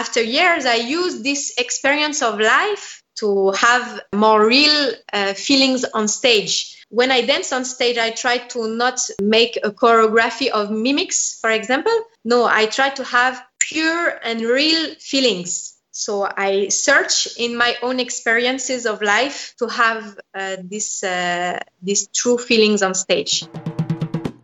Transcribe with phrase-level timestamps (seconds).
[0.00, 3.84] after years, I used this experience of life to have
[4.14, 6.54] more real uh, feelings on stage.
[6.88, 11.50] When I dance on stage, I try to not make a choreography of mimics, for
[11.50, 11.96] example.
[12.24, 15.76] No, I try to have pure and real feelings.
[15.90, 16.12] So
[16.48, 22.38] I search in my own experiences of life to have uh, this, uh, these true
[22.38, 23.44] feelings on stage.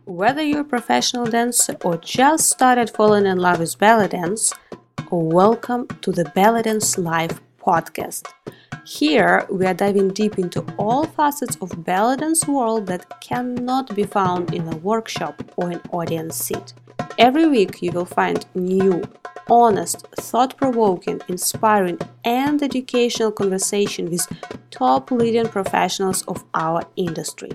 [0.05, 4.53] Whether you're a professional dancer or just started falling in love with belly dance,
[5.09, 8.27] welcome to the Belly Dance Live podcast.
[8.85, 14.03] Here, we are diving deep into all facets of belly dance world that cannot be
[14.03, 16.73] found in a workshop or an audience seat.
[17.17, 19.01] Every week, you will find new,
[19.49, 24.27] honest, thought-provoking, inspiring, and educational conversation with
[24.71, 27.51] top leading professionals of our industry.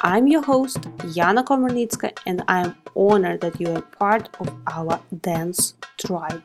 [0.00, 0.80] I'm your host,
[1.14, 6.42] Yana Komarnitska, and I'm honored that you are part of our dance tribe.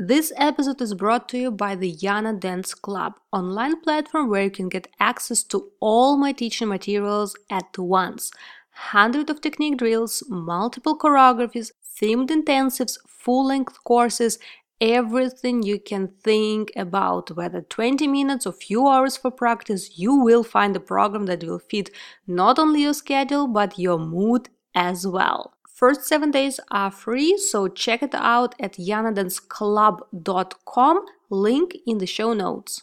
[0.00, 4.50] This episode is brought to you by the Yana Dance Club, online platform where you
[4.50, 8.30] can get access to all my teaching materials at once.
[8.70, 14.38] Hundreds of technique drills, multiple choreographies, themed intensives, full-length courses,
[14.80, 20.44] everything you can think about whether 20 minutes or few hours for practice you will
[20.44, 21.90] find a program that will fit
[22.24, 27.68] not only your schedule but your mood as well First seven days are free, so
[27.68, 32.82] check it out at yanadanceclub.com, link in the show notes.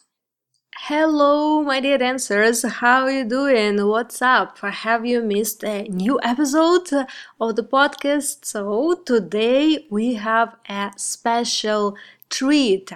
[0.77, 3.85] Hello, my dear dancers, how are you doing?
[3.85, 4.57] What's up?
[4.59, 6.89] Have you missed a new episode
[7.41, 8.45] of the podcast?
[8.45, 11.97] So, today we have a special
[12.29, 12.93] treat.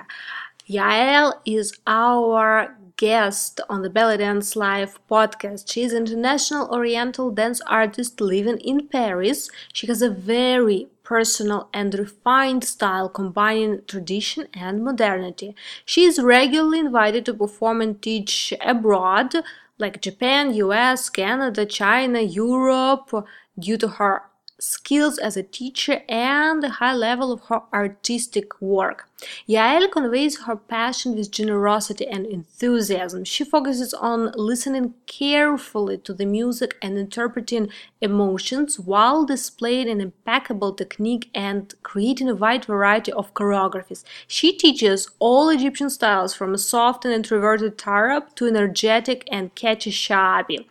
[0.70, 5.72] Yael is our guest on the Belly Dance Live podcast.
[5.72, 9.50] She is an international oriental dance artist living in Paris.
[9.72, 15.56] She has a very personal and refined style combining tradition and modernity.
[15.86, 19.34] She is regularly invited to perform and teach abroad
[19.78, 23.26] like Japan, US, Canada, China, Europe
[23.58, 24.24] due to her
[24.60, 29.08] skills as a teacher and the high level of her artistic work.
[29.48, 33.24] Yael conveys her passion with generosity and enthusiasm.
[33.26, 40.74] She focuses on listening carefully to the music and interpreting emotions while displaying an impeccable
[40.74, 44.04] technique and creating a wide variety of choreographies.
[44.28, 49.92] She teaches all Egyptian styles from a soft and introverted tarab to energetic and catchy
[49.92, 50.66] shabi.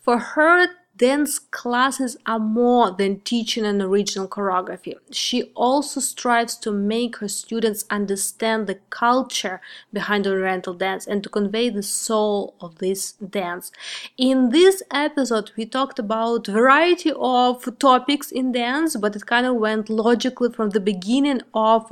[0.00, 4.94] For her, Dance classes are more than teaching an original choreography.
[5.10, 9.60] She also strives to make her students understand the culture
[9.92, 13.72] behind Oriental dance and to convey the soul of this dance.
[14.16, 19.56] In this episode, we talked about variety of topics in dance, but it kind of
[19.56, 21.90] went logically from the beginning of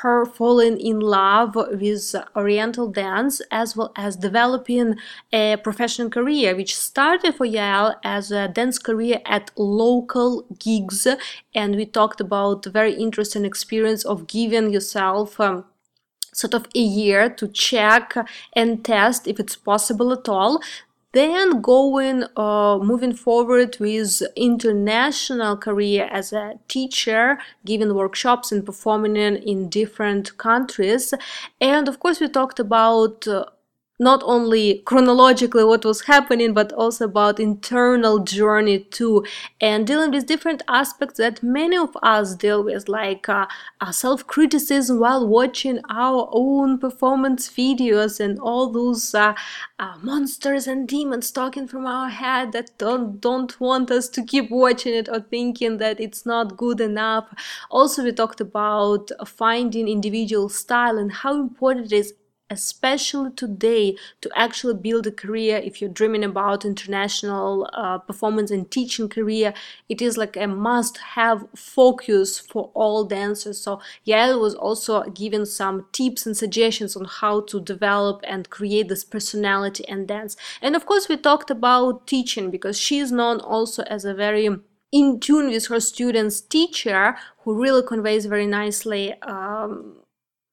[0.00, 4.96] her falling in love with Oriental dance as well as developing
[5.32, 11.06] a professional career, which started for Yael as a dance career at local gigs
[11.54, 15.64] and we talked about very interesting experience of giving yourself um,
[16.32, 18.14] sort of a year to check
[18.54, 20.60] and test if it's possible at all.
[21.12, 29.16] Then going uh, moving forward with international career as a teacher giving workshops and performing
[29.16, 31.12] in, different countries.
[31.60, 33.46] And of course we talked about uh,
[34.00, 39.24] not only chronologically what was happening but also about internal journey too
[39.60, 43.46] and dealing with different aspects that many of us deal with like uh,
[43.92, 49.34] self-criticism while watching our own performance videos and all those uh,
[49.78, 54.50] uh, monsters and demons talking from our head that don't don't want us to keep
[54.50, 57.32] watching it or thinking that it's not good enough.
[57.70, 62.14] Also we talked about finding individual style and how important it is
[62.50, 65.56] especially today to actually build a career.
[65.58, 69.54] If you're dreaming about international uh, performance and teaching career
[69.88, 73.60] it is like a must have focus for all dancers.
[73.60, 78.88] So yael was also given some tips and suggestions on how to develop and create
[78.88, 80.36] this personality and dance.
[80.60, 84.48] And of course we talked about teaching because she is known also as a very
[84.92, 89.94] in tune with her students teacher who really conveys very nicely um,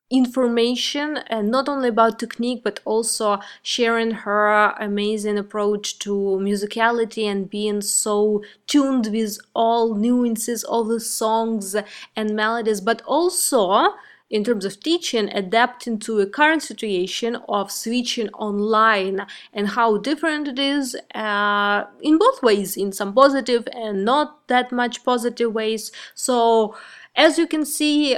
[0.10, 6.12] information and not only about technique but also sharing her amazing approach to
[6.42, 11.76] musicality and being so tuned with all nuances of the songs
[12.16, 13.94] and melodies but also
[14.30, 20.48] in terms of teaching adapting to a current situation of switching online and how different
[20.48, 25.92] it is uh, in both ways in some positive and not that much positive ways.
[26.14, 26.76] So
[27.16, 28.18] As you can see,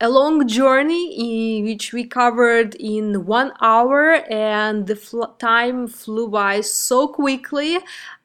[0.00, 6.60] a long journey which we covered in one hour and the fl- time flew by
[6.60, 7.78] so quickly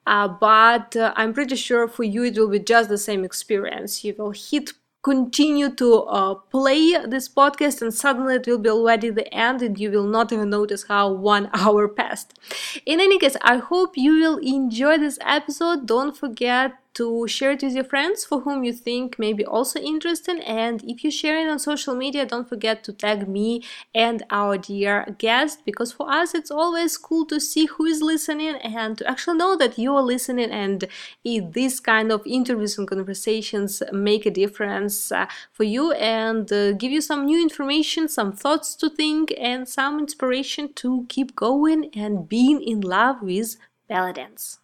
[0.06, 4.04] uh, but uh, i'm pretty sure for you it will be just the same experience.
[4.04, 4.74] You will hit
[5.04, 9.80] continue to uh, play this podcast and suddenly it will be already the end and
[9.80, 12.38] you will not even notice how one hour passed.
[12.86, 15.88] In any case i hope you will enjoy this episode.
[15.88, 19.80] Don't forget to share it with your friends for whom you think may be also
[19.80, 20.40] interesting.
[20.42, 24.58] And if you share it on social media, don't forget to tag me and our
[24.58, 29.10] dear guest because for us it's always cool to see who is listening and to
[29.10, 30.52] actually know that you are listening.
[30.52, 30.86] And
[31.24, 36.74] if this kind of interviews and conversations make a difference uh, for you and uh,
[36.74, 41.90] give you some new information, some thoughts to think, and some inspiration to keep going
[41.96, 44.61] and being in love with belly dance.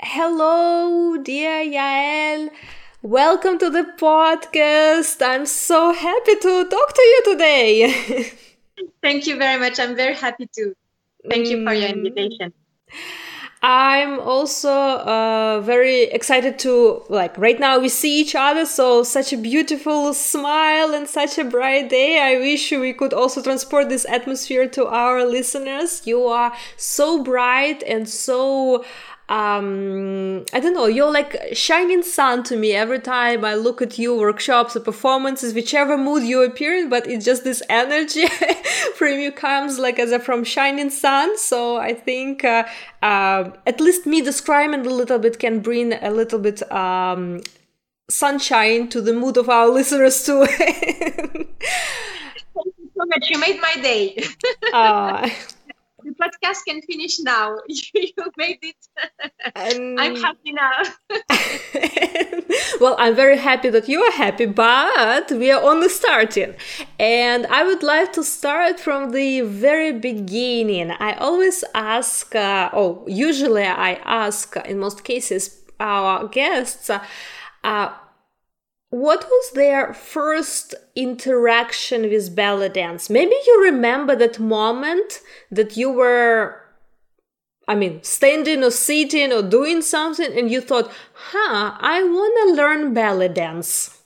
[0.00, 2.50] Hello, dear Yael.
[3.02, 5.20] Welcome to the podcast.
[5.20, 8.32] I'm so happy to talk to you today.
[9.02, 9.80] Thank you very much.
[9.80, 10.76] I'm very happy to.
[11.28, 11.96] Thank you for your mm.
[11.96, 12.52] invitation.
[13.60, 19.32] I'm also uh, very excited to like right now we see each other so such
[19.32, 22.20] a beautiful smile and such a bright day.
[22.20, 26.02] I wish we could also transport this atmosphere to our listeners.
[26.06, 28.84] You are so bright and so
[29.28, 33.98] um i don't know you're like shining sun to me every time i look at
[33.98, 38.26] you workshops or performances whichever mood you appear in but it's just this energy
[38.94, 41.36] from you comes like as a from shining sun.
[41.36, 42.64] So i think uh,
[43.02, 47.40] uh, at least me describing a little bit can bring a little bit um
[48.10, 50.46] sunshine to the mood of our listeners too.
[50.46, 51.48] Thank
[52.54, 53.28] you so much.
[53.30, 54.24] You made my day.
[54.72, 55.28] Uh,
[56.08, 57.56] the podcast can finish now.
[57.68, 58.76] you made it.
[59.54, 60.72] Um, I'm happy now.
[62.80, 66.54] well, I'm very happy that you are happy, but we are only starting.
[66.98, 70.90] And I would like to start from the very beginning.
[70.92, 77.90] I always ask, uh, oh, usually I ask in most cases our guests, uh,
[78.90, 83.10] what was their first interaction with belly dance?
[83.10, 85.20] Maybe you remember that moment
[85.50, 86.62] that you were,
[87.66, 92.54] I mean, standing or sitting or doing something and you thought, huh, I want to
[92.54, 94.02] learn belly dance.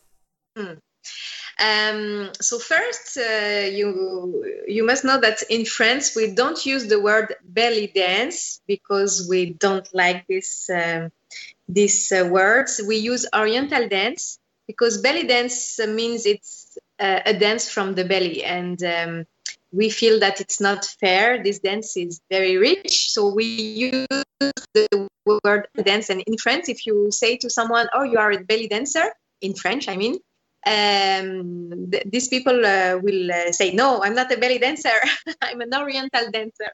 [0.56, 0.75] Hmm.
[1.62, 7.00] Um, so first, uh, you you must know that in France we don't use the
[7.00, 11.12] word belly dance because we don't like this um,
[11.69, 12.81] these uh, words.
[12.84, 18.44] We use Oriental dance because belly dance means it's uh, a dance from the belly
[18.44, 19.25] and um,
[19.73, 21.43] we feel that it's not fair.
[21.43, 24.06] This dance is very rich so we use
[24.75, 28.41] the word dance and in french if you say to someone oh you are a
[28.44, 29.05] belly dancer
[29.41, 30.19] in french i mean
[30.67, 34.99] um, th- these people uh, will uh, say, No, I'm not a belly dancer.
[35.43, 36.70] I'm an oriental dancer.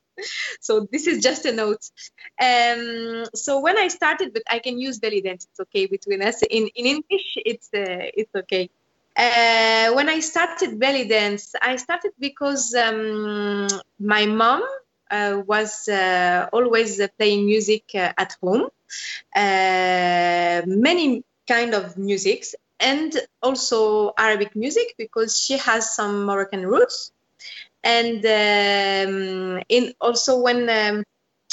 [0.60, 1.84] so this is just a note.
[2.40, 5.46] Um, so when I started, but I can use belly dance.
[5.50, 6.42] It's okay between us.
[6.42, 8.70] In, in English, it's, uh, it's okay.
[9.16, 13.66] Uh, when I started belly dance, I started because um,
[13.98, 14.62] my mom
[15.10, 18.68] uh, was uh, always playing music at home.
[19.34, 27.12] many kind of musics and also Arabic music because she has some Moroccan roots.
[27.82, 31.04] And um, in also when um,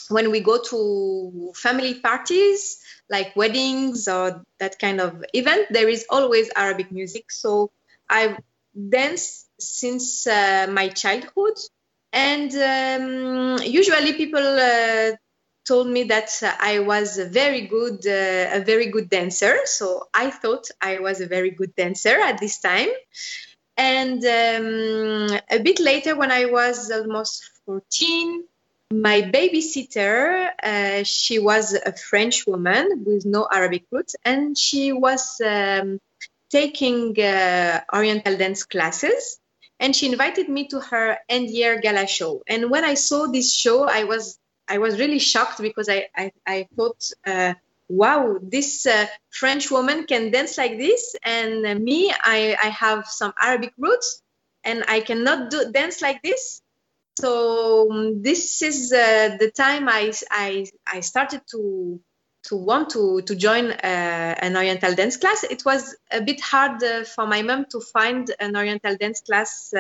[0.10, 6.06] when we go to family parties like weddings or that kind of event, there is
[6.10, 7.32] always Arabic music.
[7.32, 7.72] So
[8.10, 8.38] I
[8.90, 11.58] dance since uh, my childhood,
[12.12, 15.12] and um, usually people uh,
[15.66, 16.30] told me that
[16.60, 19.58] I was a very good, uh, a very good dancer.
[19.66, 22.90] So I thought I was a very good dancer at this time.
[23.78, 28.46] And um, a bit later, when I was almost 14,
[28.94, 35.42] my babysitter, uh, she was a French woman with no Arabic roots, and she was
[35.46, 36.00] um,
[36.50, 39.40] taking uh, Oriental dance classes.
[39.78, 42.44] And she invited me to her end year gala show.
[42.48, 46.32] And when I saw this show, I was I was really shocked because I I,
[46.46, 47.54] I thought, uh,
[47.88, 53.08] wow, this uh, French woman can dance like this, and uh, me, I I have
[53.08, 54.22] some Arabic roots,
[54.64, 56.62] and I cannot do dance like this.
[57.20, 62.00] So um, this is uh, the time I, I I started to
[62.44, 65.44] to want to to join uh, an Oriental dance class.
[65.44, 69.74] It was a bit hard uh, for my mom to find an Oriental dance class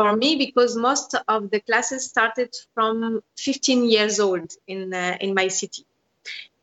[0.00, 5.34] for me because most of the classes started from 15 years old in uh, in
[5.34, 5.84] my city.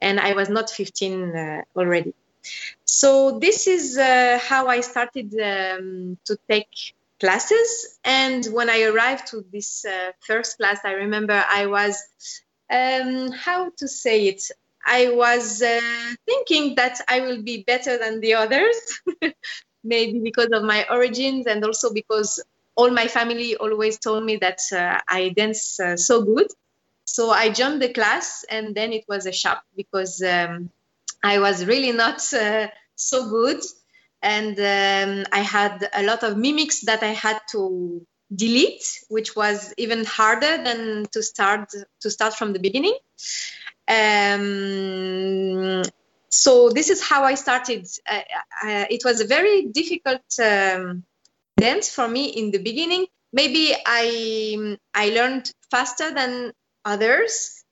[0.01, 2.13] And i was not 15 uh, already.
[2.85, 6.73] So this is uh, how I started um, to take
[7.19, 7.99] classes.
[8.03, 11.95] And when I arrived to this uh, first class, I remember I was,
[12.79, 14.41] um, how to say it,
[14.99, 18.77] I was uh, thinking that I will be better than the others,
[19.83, 22.41] maybe because of my origins and also because
[22.77, 26.47] all my family always told me that uh, I dance uh, so good.
[27.05, 30.69] So I joined the class and then it was a shock because um,
[31.23, 33.61] I was really not uh, so good
[34.21, 39.73] and um, I had a lot of mimics that I had to delete, which was
[39.77, 42.97] even harder than to start to start from the beginning.
[43.87, 45.83] Um,
[46.29, 47.87] so this is how I started.
[48.07, 48.21] Uh,
[48.63, 51.03] uh, it was a very difficult um,
[51.57, 53.07] dance for me in the beginning.
[53.33, 56.53] Maybe I I learned faster than
[56.85, 57.63] others,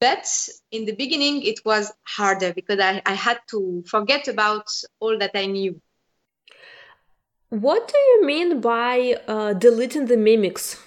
[0.00, 0.26] but
[0.70, 4.66] in the beginning it was harder because I, I had to forget about
[5.00, 5.80] all that I knew.
[7.50, 10.78] What do you mean by uh, deleting the mimics?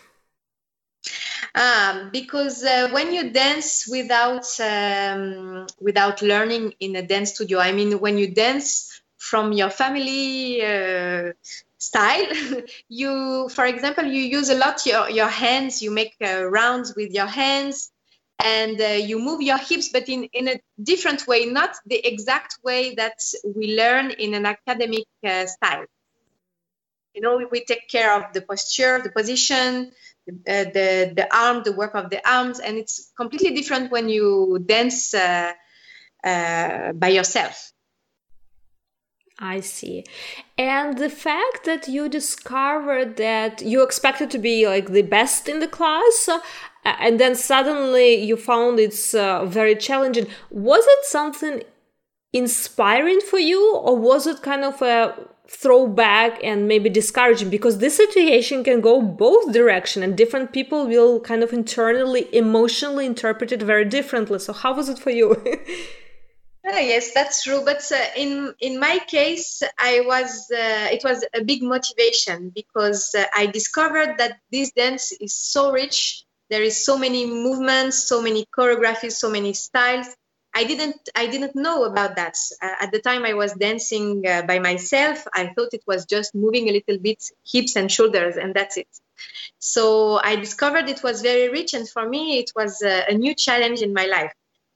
[1.54, 7.72] Um, because uh, when you dance without um, without learning in a dance studio, I
[7.72, 11.32] mean, when you dance from your family uh,
[11.88, 12.28] style,
[12.90, 15.82] you, for example, you use a lot your your hands.
[15.82, 17.92] You make uh, rounds with your hands,
[18.44, 22.60] and uh, you move your hips, but in in a different way, not the exact
[22.64, 23.20] way that
[23.56, 25.86] we learn in an academic uh, style
[27.16, 29.92] you know we take care of the posture the position
[30.30, 34.60] uh, the the arm the work of the arms and it's completely different when you
[34.66, 35.52] dance uh,
[36.24, 37.72] uh, by yourself
[39.40, 40.06] I see.
[40.58, 45.60] And the fact that you discovered that you expected to be like the best in
[45.60, 46.40] the class, uh,
[46.86, 51.64] and then suddenly you found it's uh, very challenging, was it something
[52.32, 55.14] inspiring for you, or was it kind of a
[55.48, 57.50] throwback and maybe discouraging?
[57.50, 63.06] Because this situation can go both direction and different people will kind of internally emotionally
[63.06, 64.40] interpret it very differently.
[64.40, 65.44] So how was it for you
[66.68, 67.62] Uh, yes, that's true.
[67.64, 73.14] But uh, in in my case, I was uh, it was a big motivation because
[73.16, 76.24] uh, I discovered that this dance is so rich.
[76.50, 80.08] There is so many movements, so many choreographies, so many styles,
[80.56, 83.26] I didn't I didn't know about that uh, at the time.
[83.26, 85.28] I was dancing uh, by myself.
[85.34, 88.88] I thought it was just moving a little bit hips and shoulders, and that's it.
[89.60, 93.36] So I discovered it was very rich, and for me, it was a, a new
[93.36, 94.34] challenge in my life.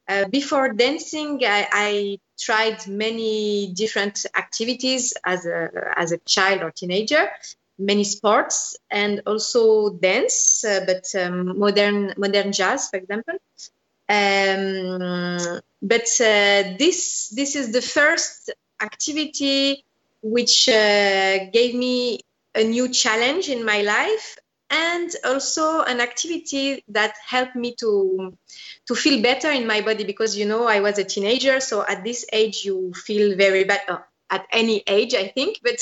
[0.10, 6.72] Uh, before dancing, I, I, tried many different activities as a as a child or
[6.72, 7.30] teenager,
[7.78, 13.36] many sports, and also dance, uh, but um, modern modern jazz, for example.
[14.08, 18.52] Um, but uh, this this is the first
[18.82, 19.84] activity
[20.24, 22.22] which uh, gave me
[22.56, 24.38] a new challenge in my life
[24.70, 28.34] and also an activity that helped me to
[28.88, 32.04] to feel better in my body because you know I was a teenager so at
[32.04, 35.80] this age you feel very bad oh, at any age I think but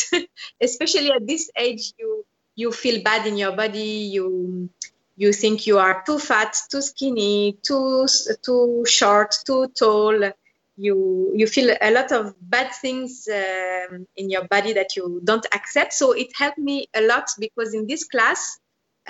[0.61, 2.25] especially at this age you
[2.55, 4.69] you feel bad in your body you
[5.17, 8.05] you think you are too fat, too skinny, too
[8.45, 10.31] too short, too tall.
[10.77, 15.45] You you feel a lot of bad things um, in your body that you don't
[15.55, 15.93] accept.
[15.93, 18.59] So it helped me a lot because in this class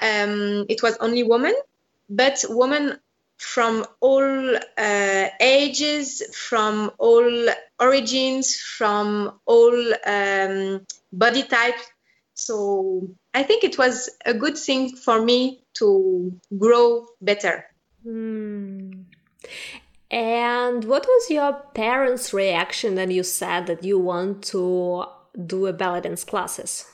[0.02, 1.54] um, it was only women,
[2.10, 3.00] but women
[3.38, 7.50] from all uh, ages, from all
[7.80, 11.84] origins, from all um, body types.
[12.36, 17.66] So I think it was a good thing for me to grow better.
[18.06, 19.06] Mm.
[20.10, 25.06] And what was your parents' reaction when you said that you want to
[25.46, 26.86] do a belly dance classes?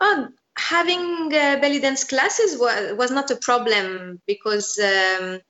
[0.00, 0.28] Oh,
[0.58, 5.40] having uh, belly dance classes was, was not a problem because um,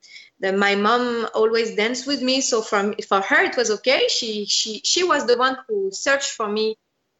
[0.41, 2.41] the, my mom always danced with me.
[2.41, 4.07] So from, for her, it was okay.
[4.09, 6.77] She, she, she was the one who searched for me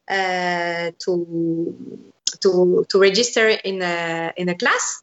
[0.09, 1.99] uh, to
[2.41, 5.01] to to register in a in a class.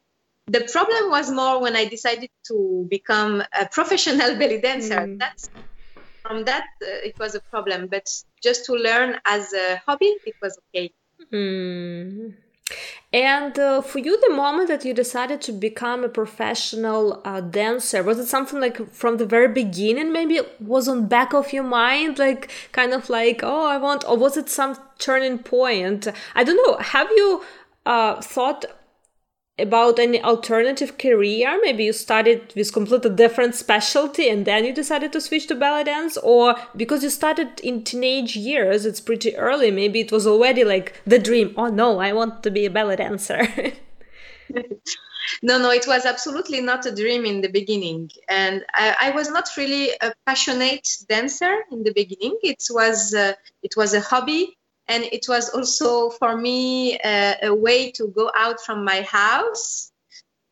[0.49, 5.07] The problem was more when I decided to become a professional belly dancer.
[5.07, 5.19] Mm.
[5.19, 5.51] That's
[6.23, 8.09] from that uh, it was a problem, but
[8.43, 10.93] just to learn as a hobby, it was okay.
[11.33, 12.35] Mm.
[13.13, 18.03] And uh, for you, the moment that you decided to become a professional uh, dancer,
[18.03, 20.13] was it something like from the very beginning?
[20.13, 24.17] Maybe was on back of your mind, like kind of like, oh, I want, or
[24.17, 26.09] was it some turning point?
[26.35, 26.77] I don't know.
[26.79, 27.45] Have you
[27.87, 28.65] uh, thought
[29.59, 31.59] about any alternative career?
[31.63, 35.85] Maybe you studied with completely different specialty and then you decided to switch to belly
[35.85, 39.71] dance, or because you started in teenage years, it's pretty early.
[39.71, 41.55] Maybe it was already like the dream.
[41.57, 43.49] Oh no, I want to be a belly dancer.
[45.43, 49.31] no, no, it was absolutely not a dream in the beginning, and I, I was
[49.31, 52.39] not really a passionate dancer in the beginning.
[52.43, 53.33] It was uh,
[53.63, 54.57] it was a hobby
[54.89, 59.91] and it was also for me uh, a way to go out from my house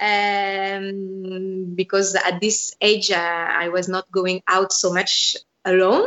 [0.00, 6.07] um, because at this age uh, I was not going out so much alone.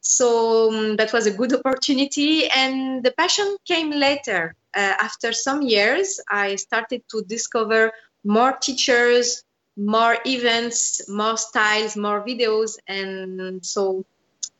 [0.00, 4.54] So um, that was a good opportunity, and the passion came later.
[4.74, 7.92] Uh, after some years, I started to discover
[8.24, 9.44] more teachers,
[9.76, 14.04] more events, more styles, more videos, and so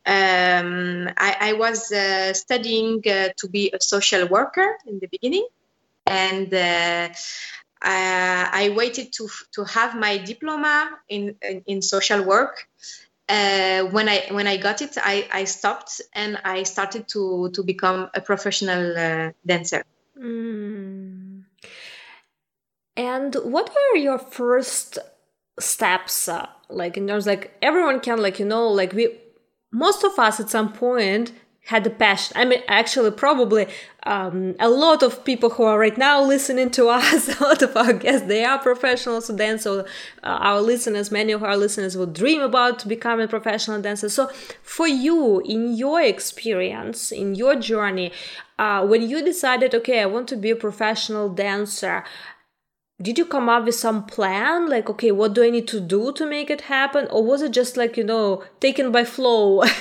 [0.04, 5.46] um, I, I, was uh, studying uh, to be a social worker in the beginning,
[6.06, 7.08] and uh,
[7.80, 12.66] I waited to to have my diploma in in, in social work.
[13.28, 17.62] Uh, when I when I got it, I, I stopped and I started to to
[17.62, 19.84] become a professional uh, dancer.
[20.18, 21.44] Mm.
[22.96, 24.98] And what were your first
[25.58, 26.28] steps?
[26.28, 29.16] Uh, like in terms, like everyone can, like you know, like we
[29.72, 31.32] most of us at some point
[31.64, 32.36] had a passion.
[32.36, 33.66] I mean, actually, probably
[34.02, 37.76] um, a lot of people who are right now listening to us, a lot of
[37.76, 39.62] our guests, they are professionals to dance.
[39.62, 39.84] So, uh,
[40.22, 44.12] our listeners, many of our listeners would dream about becoming professional dancers.
[44.12, 44.28] So,
[44.62, 48.12] for you, in your experience, in your journey,
[48.58, 52.04] uh, when you decided, okay, I want to be a professional dancer,
[53.02, 54.68] did you come up with some plan?
[54.68, 57.08] Like okay what do i need to do to make it happen?
[57.10, 59.62] Or was it just like you know taken by flow?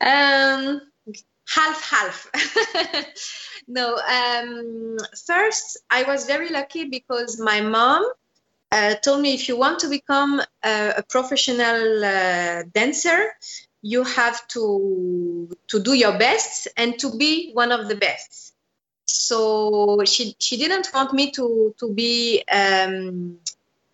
[0.00, 0.80] Um
[1.48, 2.30] half half.
[3.68, 4.96] No um
[5.26, 8.04] first i was very lucky because my mom
[8.72, 13.32] uh, told me if you want to become a, a professional uh, dancer
[13.82, 18.51] you have to to do your best and to be one of the best
[19.06, 23.38] so she she didn't want me to to be um,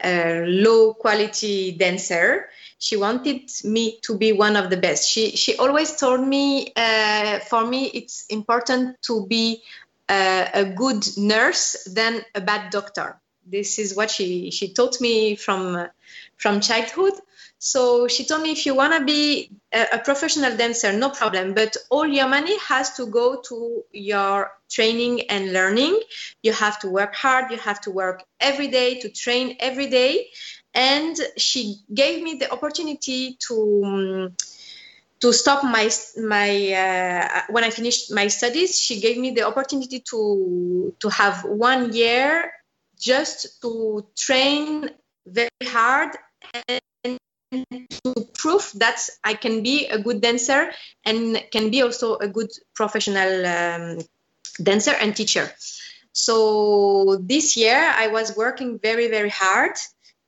[0.02, 2.48] a low quality dancer.
[2.78, 5.08] She wanted me to be one of the best.
[5.08, 9.62] She she always told me uh, for me it's important to be
[10.08, 13.20] uh, a good nurse than a bad doctor.
[13.44, 15.88] This is what she she taught me from
[16.36, 17.14] from childhood
[17.58, 21.76] so she told me if you want to be a, professional dancer, no problem, but
[21.90, 26.00] all your money has to go to your training and learning.
[26.42, 30.28] You have to work hard, you have to work every day, to train every day.
[30.72, 33.82] And she gave me the opportunity to.
[33.84, 34.36] Um,
[35.20, 39.98] to stop my my uh, when I finished my studies, she gave me the opportunity
[40.10, 42.52] to to have one year
[42.96, 44.90] just to train
[45.26, 46.16] very hard
[46.68, 46.80] and
[47.50, 50.70] to prove that I can be a good dancer
[51.04, 53.98] and can be also a good professional um,
[54.62, 55.50] dancer and teacher.
[56.12, 59.76] So this year I was working very, very hard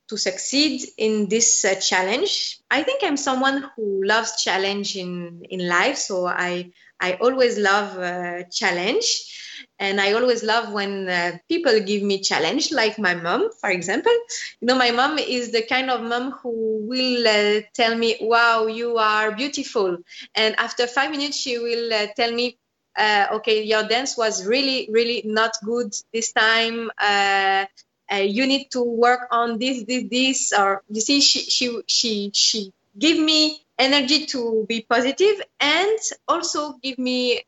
[0.09, 2.59] to succeed in this uh, challenge.
[2.69, 5.97] I think I'm someone who loves challenge in, in life.
[5.97, 9.40] So I, I always love uh, challenge
[9.81, 14.17] and i always love when uh, people give me challenge like my mom for example.
[14.61, 16.53] You know my mom is the kind of mom who
[16.87, 19.97] will uh, tell me wow you are beautiful.
[20.35, 22.57] And after five minutes she will uh, tell me
[22.95, 26.91] uh, okay your dance was really really not good this time.
[26.97, 27.65] Uh,
[28.11, 30.53] uh, you need to work on this this this.
[30.57, 36.73] Or you see she she she she give me energy to be positive and also
[36.83, 37.41] give me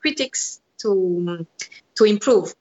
[0.00, 1.46] critics to
[1.96, 2.54] to improve.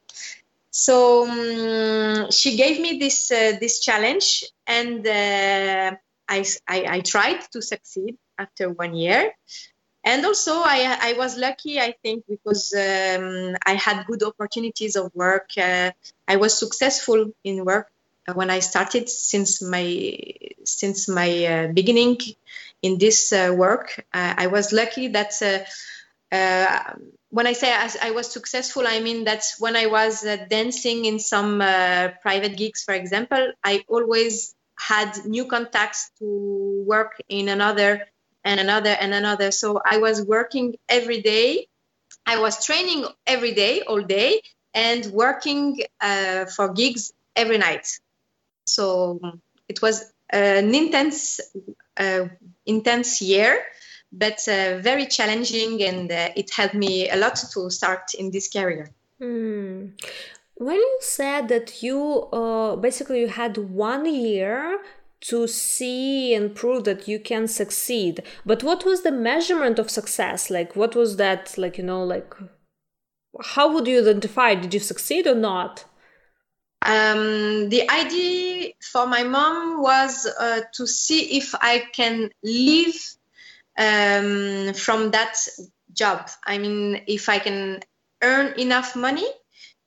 [0.71, 5.95] So um, she gave me this uh, this challenge, and uh,
[6.28, 9.32] I, I, I tried to succeed after one year.
[10.04, 15.12] And also, I, I was lucky, I think, because um, I had good opportunities of
[15.15, 15.49] work.
[15.58, 15.91] Uh,
[16.28, 17.89] I was successful in work
[18.34, 20.28] when I started since my
[20.63, 22.17] since my uh, beginning
[22.82, 24.06] in this uh, work.
[24.13, 25.34] Uh, I was lucky that
[26.32, 31.06] when I say I, I, was successful, I mean that when I was uh, dancing
[31.06, 37.50] in some uh, private gigs, for example, I always had new contacts to work in
[37.50, 38.08] another
[38.44, 39.52] and another and another.
[39.52, 41.68] So I was working every day.
[42.26, 44.42] I was training every day, all day,
[44.74, 47.88] and working uh, for gigs every night.
[48.66, 49.20] So
[49.68, 51.40] it was an intense,
[51.98, 52.28] uh,
[52.66, 53.64] intense year
[54.12, 58.48] but uh, very challenging and uh, it helped me a lot to start in this
[58.48, 58.89] career.
[59.22, 59.91] Mm.
[60.56, 64.80] When you said that you uh, basically you had one year
[65.22, 70.50] to see and prove that you can succeed, but what was the measurement of success?
[70.50, 71.58] Like, what was that?
[71.58, 72.34] Like, you know, like,
[73.44, 74.56] how would you identify?
[74.56, 75.86] Did you succeed or not?
[76.86, 82.96] Um, the idea for my mom was uh, to see if I can live
[83.78, 85.38] um, from that
[85.94, 86.30] job.
[86.46, 87.82] I mean, if I can
[88.22, 89.28] earn enough money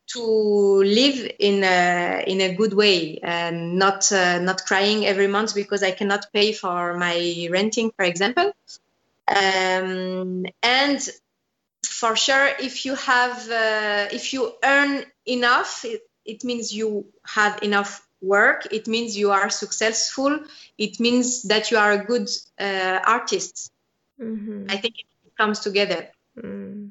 [0.09, 5.55] to live in a in a good way and not uh, not crying every month
[5.55, 8.53] because I cannot pay for my renting, for example.
[9.29, 11.07] Um, and
[11.85, 17.62] for sure, if you have uh, if you earn enough, it, it means you have
[17.62, 18.66] enough work.
[18.70, 20.40] It means you are successful.
[20.79, 23.70] It means that you are a good uh, artist.
[24.20, 24.66] Mm-hmm.
[24.68, 26.09] I think it comes together.
[26.37, 26.90] Mm.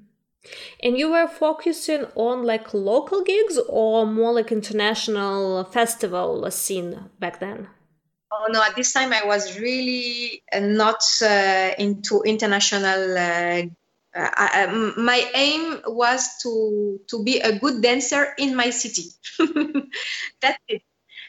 [0.81, 7.39] And you were focusing on like local gigs or more like international festival scene back
[7.39, 7.67] then?
[8.31, 13.17] Oh no, at this time I was really uh, not uh, into international.
[13.17, 13.63] Uh,
[14.15, 19.05] uh I, my aim was to to be a good dancer in my city.
[20.41, 20.81] That's it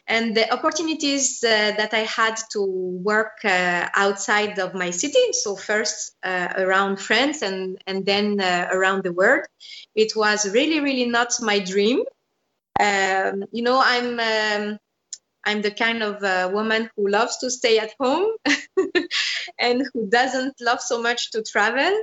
[0.09, 5.55] and the opportunities uh, that I had to work uh, outside of my city, so
[5.55, 9.45] first uh, around France and, and then uh, around the world,
[9.95, 12.01] it was really, really not my dream.
[12.81, 14.79] Um, you know, I'm, um,
[15.45, 18.31] I'm the kind of uh, woman who loves to stay at home
[19.59, 21.95] and who doesn't love so much to travel.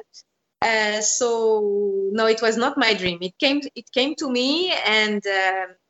[0.61, 3.17] Uh, so no, it was not my dream.
[3.21, 5.23] It came, it came to me and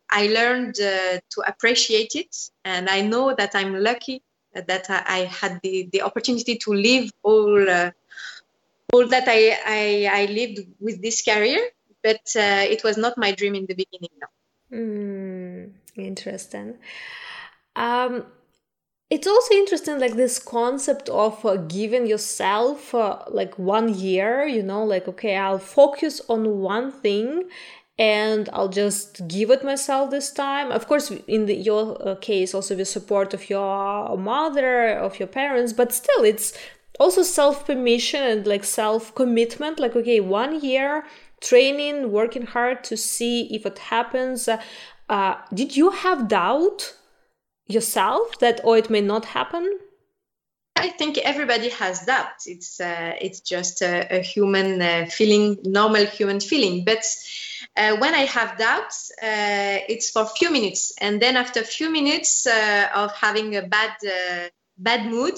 [0.10, 4.22] I learned uh, to appreciate it, and I know that I'm lucky
[4.54, 7.91] that I, had the, the opportunity to live all uh,
[8.94, 11.70] all that I, I, I lived with this career.
[12.02, 14.12] But uh, it was not my dream in the beginning.
[14.22, 14.78] No.
[14.78, 16.76] Mm, interesting.
[17.76, 18.26] Um,
[19.10, 24.63] it's also interesting like this concept of uh, giving yourself uh, like one year you
[24.63, 27.44] know like okay i'll focus on one thing
[27.98, 30.72] and I'll just give it myself this time.
[30.72, 35.28] Of course, in the, your uh, case, also with support of your mother, of your
[35.28, 36.58] parents, but still, it's
[37.00, 39.80] also self permission and like self commitment.
[39.80, 41.06] Like, okay, one year
[41.42, 44.50] training, working hard to see if it happens.
[45.08, 46.96] Uh, did you have doubt
[47.68, 49.80] yourself that, oh, it may not happen?
[50.76, 52.44] I think everybody has doubt.
[52.46, 56.84] It's uh, it's just a, a human uh, feeling, normal human feeling.
[56.84, 57.06] But
[57.78, 61.64] uh, when I have doubts, uh, it's for a few minutes, and then after a
[61.64, 65.34] few minutes uh, of having a bad uh, bad mood,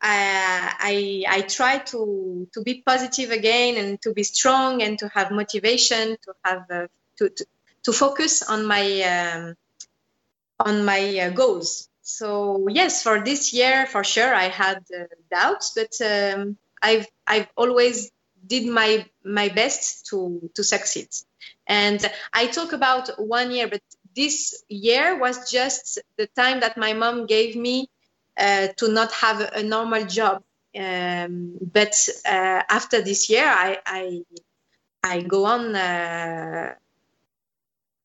[0.00, 5.30] I I try to to be positive again and to be strong and to have
[5.30, 7.46] motivation to have to, to,
[7.84, 9.54] to focus on my um,
[10.58, 11.88] on my goals.
[12.02, 17.48] So yes for this year for sure i had uh, doubts but um, i've i've
[17.54, 18.10] always
[18.46, 21.08] did my my best to to succeed
[21.66, 23.82] and i talk about one year but
[24.14, 27.88] this year was just the time that my mom gave me
[28.38, 30.42] uh, to not have a normal job.
[30.76, 31.94] Um, but
[32.26, 34.20] uh, after this year i i
[35.02, 36.74] i go on uh,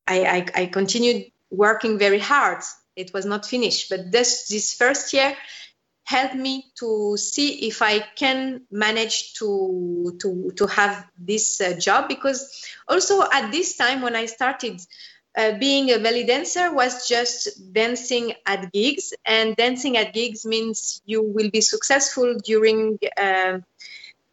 [0.08, 2.63] I, I i continued working very hard.
[2.96, 5.36] It was not finished but this this first year
[6.04, 12.08] helped me to see if I can manage to to to have this uh, job
[12.08, 14.82] because also at this time when I started
[15.38, 21.02] uh, being a belly dancer was just dancing at gigs and dancing at gigs means
[21.06, 23.60] you will be successful during uh,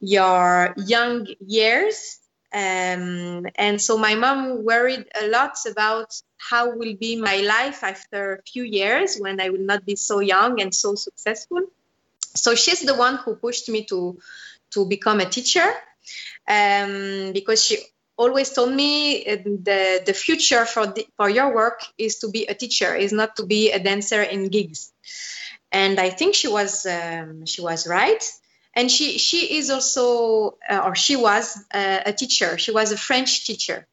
[0.01, 2.20] your young years
[2.53, 8.37] um, and so my mom worried a lot about how will be my life after
[8.37, 11.61] a few years when I will not be so young and so successful.
[12.35, 14.19] So she's the one who pushed me to
[14.73, 15.69] to become a teacher
[16.49, 17.79] um, because she
[18.17, 22.47] always told me uh, the the future for the, for your work is to be
[22.47, 24.93] a teacher, is not to be a dancer in gigs.
[25.71, 28.23] And I think she was um, she was right
[28.75, 32.97] and she she is also uh, or she was uh, a teacher she was a
[32.97, 33.87] french teacher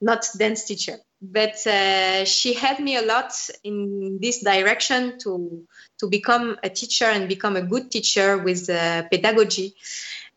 [0.00, 5.64] not dance teacher but uh, she helped me a lot in this direction to
[5.98, 9.74] to become a teacher and become a good teacher with uh, pedagogy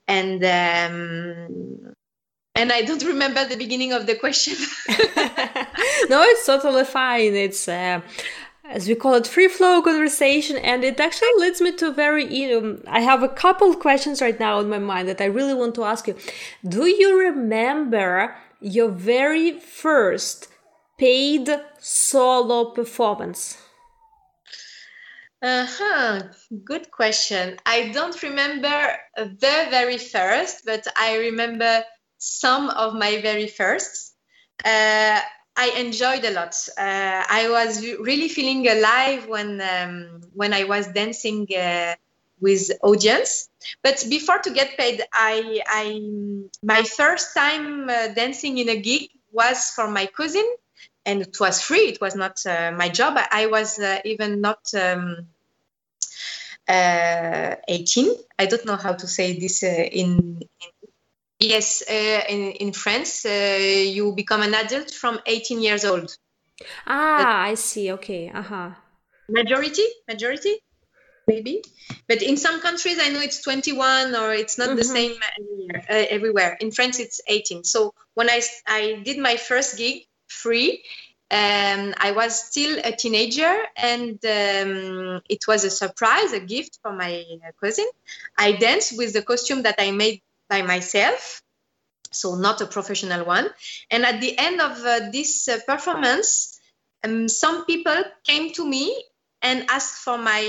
[0.08, 1.96] and um,
[2.58, 4.54] and I don't remember the beginning of the question.
[6.10, 7.36] no, it's totally fine.
[7.36, 8.00] It's uh,
[8.70, 12.48] as we call it free flow conversation and it actually leads me to very you
[12.50, 15.76] know i have a couple questions right now in my mind that i really want
[15.76, 16.16] to ask you
[16.68, 20.48] do you remember your very first
[20.98, 21.50] paid
[21.80, 23.58] solo performance?
[25.42, 26.24] Uh huh.
[26.64, 27.58] Good question.
[27.66, 31.84] I don't remember the very first, but I remember
[32.18, 34.14] some of my very firsts.
[34.64, 35.20] Uh,
[35.58, 36.56] I enjoyed a lot.
[36.78, 41.96] Uh, I was really feeling alive when um, when I was dancing uh,
[42.42, 43.50] with audience.
[43.82, 46.02] But before to get paid, I, I
[46.62, 50.46] my first time uh, dancing in a gig was for my cousin,
[51.06, 51.88] and it was free.
[51.88, 53.18] It was not uh, my job.
[53.32, 54.60] I, was uh, even not.
[54.74, 55.28] Um,
[56.68, 60.70] uh, 18 i don't know how to say this in, in
[61.40, 66.16] Yes, uh, in, in France, uh, you become an adult from 18 years old.
[66.88, 67.92] Ah, but I see.
[67.92, 68.30] Okay.
[68.30, 68.72] Uh-huh.
[69.28, 70.56] Majority, majority,
[71.28, 71.62] maybe.
[72.08, 74.78] But in some countries, I know it's 21 or it's not mm-hmm.
[74.78, 75.14] the same
[75.76, 76.58] uh, everywhere.
[76.62, 77.64] In France, it's 18.
[77.66, 80.84] So when I, I did my first gig free,
[81.32, 86.94] um, I was still a teenager and um, it was a surprise, a gift for
[86.94, 87.26] my
[87.62, 87.88] cousin.
[88.38, 91.42] I danced with the costume that I made by myself,
[92.12, 93.50] so not a professional one.
[93.92, 96.60] And at the end of uh, this uh, performance,
[97.04, 99.04] um, some people came to me
[99.42, 100.42] and asked for my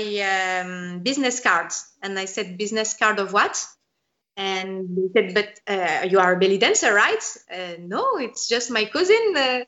[0.63, 1.71] um, business card.
[2.01, 3.63] And I said, business card of what?
[4.35, 7.23] And they said, but uh, you are a belly dancer, right?
[7.51, 9.33] Uh, no, it's just my cousin.
[9.35, 9.59] Uh,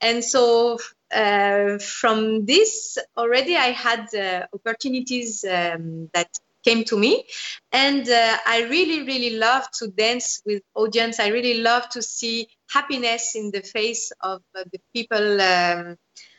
[0.00, 0.78] and so
[1.12, 4.06] uh, from this already, I had
[4.52, 6.28] opportunities um, that
[6.64, 7.24] came to me.
[7.72, 11.20] And uh, i really really love to dance with audience.
[11.20, 15.96] I really love to see happiness in the face of uh, the people um,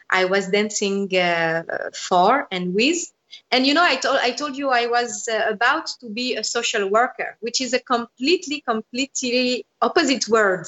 [0.10, 3.12] i was dancing uh, for and with.
[3.52, 6.44] And you know i told i told you i was uh, about to be a
[6.44, 10.66] social worker which is a completely completely opposite word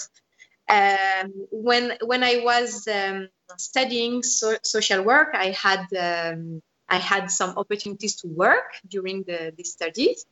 [0.69, 6.61] um, when when i was um, studying so- social work i had um,
[6.91, 10.25] I had some opportunities to work during the, the studies,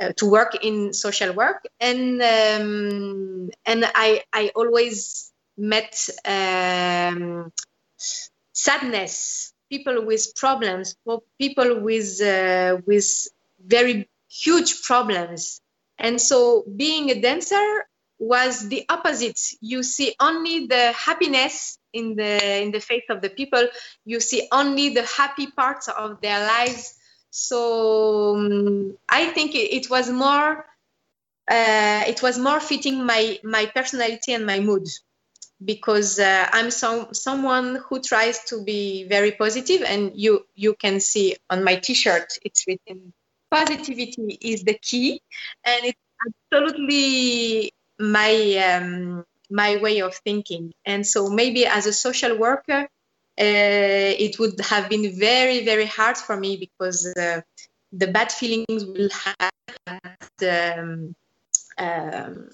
[0.00, 7.52] uh, to work in social work, and um, and I I always met um,
[8.52, 10.96] sadness, people with problems,
[11.38, 13.28] people with uh, with
[13.62, 15.60] very huge problems,
[15.98, 17.86] and so being a dancer
[18.18, 19.40] was the opposite.
[19.60, 23.66] You see only the happiness in the in the face of the people
[24.04, 26.94] you see only the happy parts of their lives.
[27.30, 30.64] So um, i think it, it was more
[31.50, 34.86] uh, it was more fitting my my personality and my mood
[35.64, 41.00] because uh, i'm some someone who tries to be very positive and you you can
[41.00, 43.12] see on my t-shirt it's written
[43.50, 45.20] positivity is the key
[45.64, 50.72] and it's absolutely my um, my way of thinking.
[50.84, 52.88] And so maybe as a social worker,
[53.40, 57.40] uh, it would have been very, very hard for me because uh,
[57.92, 59.98] the bad feelings will have,
[60.42, 61.14] um,
[61.78, 62.50] um,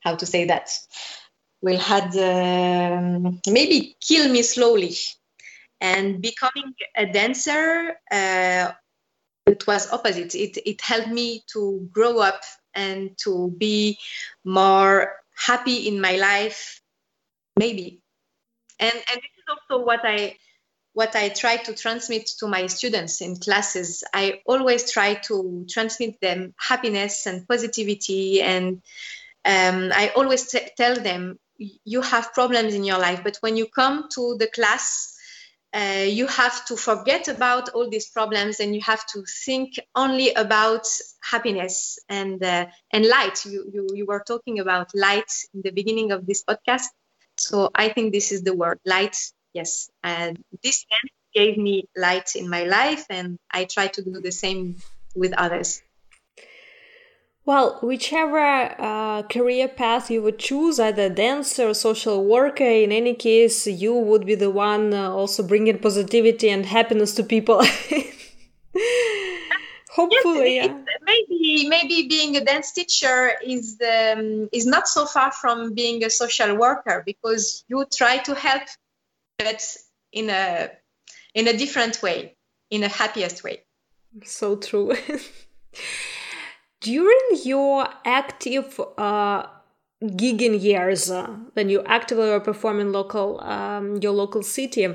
[0.00, 0.70] how to say that,
[1.60, 4.94] will had um, maybe kill me slowly.
[5.82, 8.72] And becoming a dancer, uh,
[9.46, 10.34] it was opposite.
[10.34, 12.42] It, it helped me to grow up
[12.74, 13.98] and to be
[14.44, 16.80] more happy in my life
[17.56, 18.00] maybe.
[18.78, 20.36] And and this is also what i
[20.92, 24.04] what i try to transmit to my students in classes.
[24.14, 28.82] I always try to transmit them happiness and positivity and
[29.44, 31.38] um, i always t- tell them
[31.84, 35.09] you have problems in your life but when you come to the class
[35.72, 40.32] uh, you have to forget about all these problems and you have to think only
[40.34, 40.86] about
[41.22, 43.44] happiness and uh, and light.
[43.46, 46.88] You, you you were talking about light in the beginning of this podcast.
[47.38, 49.16] So i think this is the word light.
[49.52, 49.88] Yes.
[50.02, 50.84] And this
[51.34, 54.82] gave me light in my life and i try to do the same
[55.14, 55.82] with others
[57.50, 58.38] well, whichever
[58.78, 63.92] uh, career path you would choose, either dancer or social worker, in any case, you
[63.92, 67.60] would be the one uh, also bringing positivity and happiness to people.
[69.90, 70.78] Hopefully, yes, yeah.
[71.02, 76.10] maybe maybe being a dance teacher is um, is not so far from being a
[76.10, 78.62] social worker because you try to help,
[79.40, 79.60] but
[80.12, 80.70] in a
[81.34, 82.36] in a different way,
[82.70, 83.64] in a happiest way.
[84.24, 84.94] So true.
[86.80, 89.46] During your active uh,
[90.02, 94.88] gigging years, uh, when you actively were performing local um, your local city,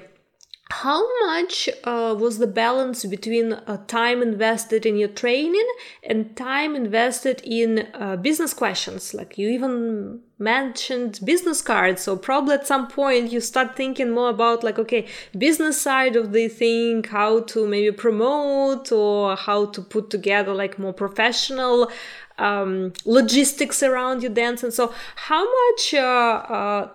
[0.71, 5.67] how much uh, was the balance between uh, time invested in your training
[6.01, 9.13] and time invested in uh, business questions?
[9.13, 14.29] Like you even mentioned business cards so probably at some point you start thinking more
[14.29, 19.81] about like okay business side of the thing how to maybe promote or how to
[19.81, 21.89] put together like more professional
[22.37, 24.63] um, logistics around your dance.
[24.63, 26.89] And so how much uh, uh,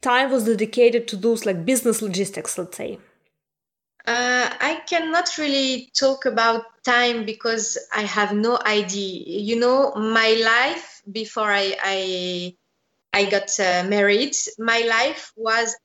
[0.00, 2.98] time was dedicated to those like business logistics let's say
[4.06, 9.22] uh, I cannot really talk about time because I have no idea.
[9.40, 12.56] You know, my life before I I,
[13.12, 15.76] I got uh, married, my life was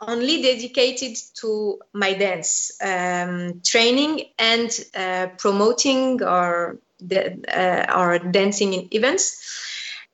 [0.00, 6.78] only dedicated to my dance um, training and uh, promoting or
[7.10, 9.71] uh, or dancing in events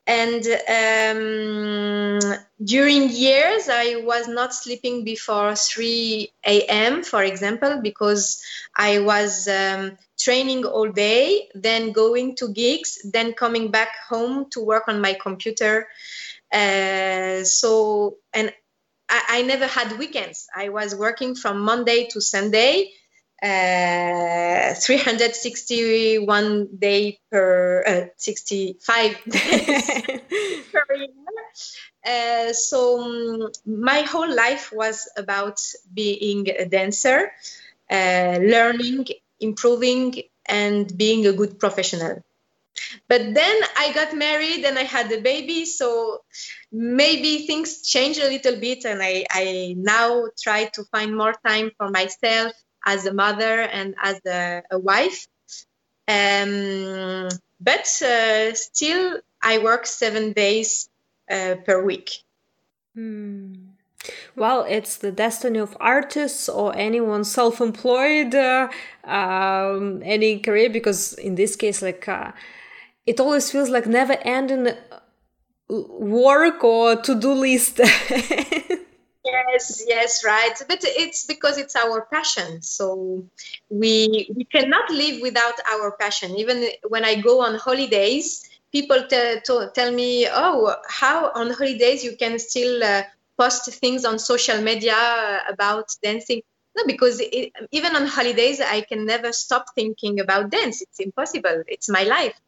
[0.08, 0.42] and
[0.78, 2.18] um,
[2.64, 8.42] during years i was not sleeping before 3 a.m for example because
[8.74, 14.60] i was um, training all day then going to gigs then coming back home to
[14.60, 15.86] work on my computer.
[16.52, 18.52] Uh, so and
[19.08, 20.46] I, I never had weekends.
[20.54, 22.92] I was working from monday to sunday
[23.42, 29.16] uh, 361 day per uh, 65
[30.72, 31.08] per year.
[32.04, 35.60] Uh, so um, my whole life was about
[35.92, 37.30] being a dancer,
[37.90, 39.06] uh, learning,
[39.40, 42.22] improving, and being a good professional.
[43.08, 46.22] But then I got married and I had a baby, so
[46.72, 51.72] maybe things changed a little bit, and I, I now try to find more time
[51.76, 52.52] for myself
[52.84, 55.26] as a mother and as a, a wife.
[56.06, 57.28] Um,
[57.60, 60.88] but uh, still, I work seven days
[61.30, 62.10] uh, per week.
[62.94, 63.54] Hmm.
[64.36, 68.68] Well, it's the destiny of artists or anyone self-employed, uh,
[69.04, 72.32] um, any career, because in this case, like uh,
[73.06, 74.68] it always feels like never-ending
[75.68, 77.80] work or to-do list.
[79.32, 80.54] yes yes right.
[80.68, 82.62] But it's because it's our passion.
[82.62, 83.24] So
[83.70, 86.36] we we cannot live without our passion.
[86.36, 92.04] Even when i go on holidays people t- t- tell me oh how on holidays
[92.04, 93.02] you can still uh,
[93.38, 96.42] post things on social media about dancing?
[96.76, 100.82] No because it, even on holidays i can never stop thinking about dance.
[100.82, 101.62] It's impossible.
[101.66, 102.38] It's my life.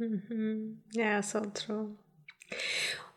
[0.00, 0.72] Mm-hmm.
[0.92, 1.96] yeah so true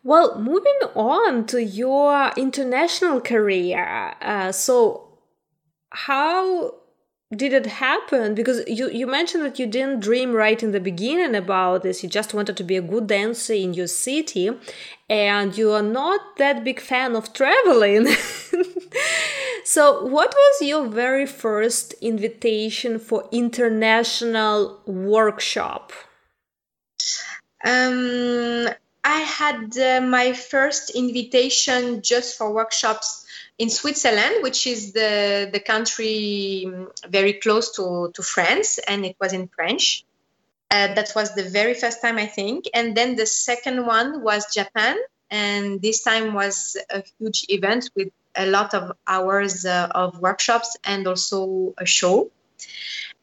[0.04, 4.14] well, moving on to your international career.
[4.20, 5.18] Uh, so,
[5.90, 6.74] how
[7.34, 8.34] did it happen?
[8.34, 12.02] Because you, you mentioned that you didn't dream right in the beginning about this.
[12.02, 14.50] You just wanted to be a good dancer in your city,
[15.10, 18.06] and you are not that big fan of traveling.
[19.64, 25.92] so, what was your very first invitation for international workshop?
[27.64, 28.68] Um,
[29.04, 33.26] I had uh, my first invitation just for workshops
[33.58, 39.16] in Switzerland, which is the, the country um, very close to, to France, and it
[39.20, 40.04] was in French.
[40.70, 42.66] Uh, that was the very first time, I think.
[42.74, 44.96] And then the second one was Japan,
[45.30, 50.76] and this time was a huge event with a lot of hours uh, of workshops
[50.84, 52.30] and also a show.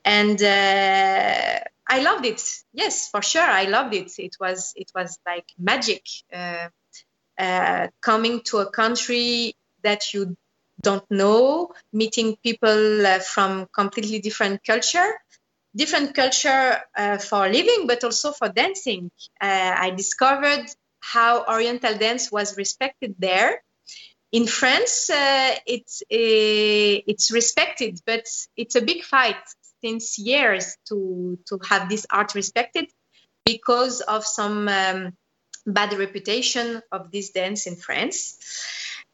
[0.03, 2.41] And uh, I loved it.
[2.74, 4.12] Yes, for sure, I loved it.
[4.17, 6.04] It was it was like magic.
[6.34, 6.69] Uh,
[7.38, 10.38] uh, coming to a country that you
[10.82, 15.19] don't know, meeting people uh, from completely different culture,
[15.76, 19.12] different culture uh, for living, but also for dancing.
[19.41, 20.65] Uh, I discovered
[21.02, 23.62] how Oriental dance was respected there.
[24.32, 28.26] In France, uh, it's it's respected, but
[28.58, 29.36] it's a big fight
[29.86, 32.89] since years to to have this art respected
[33.45, 35.13] because of some um,
[35.67, 38.38] bad reputation of this dance in France.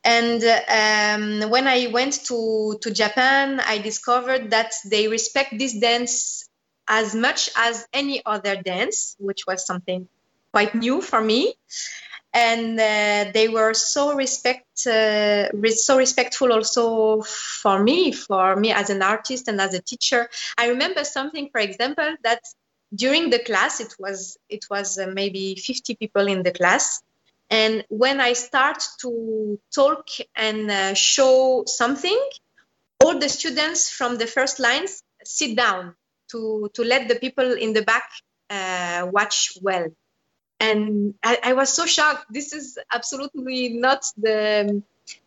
[0.04, 6.48] And um, when I went to, to Japan, I discovered that they respect this dance
[6.88, 10.08] as much as any other dance, which was something
[10.52, 11.54] quite new for me
[12.34, 18.90] and uh, they were so respect uh, so respectful also for me for me as
[18.90, 20.30] an artist and as a teacher.
[20.58, 22.42] I remember something for example that
[22.94, 27.02] during the class it was it was uh, maybe 50 people in the class.
[27.50, 32.20] And when i start to talk and uh, show something
[33.04, 35.96] all the students from the first lines sit down
[36.32, 38.10] to to let the people in the back
[38.50, 39.88] uh, watch well
[40.62, 42.26] and I, I, was so shocked.
[42.30, 44.84] This is absolutely not the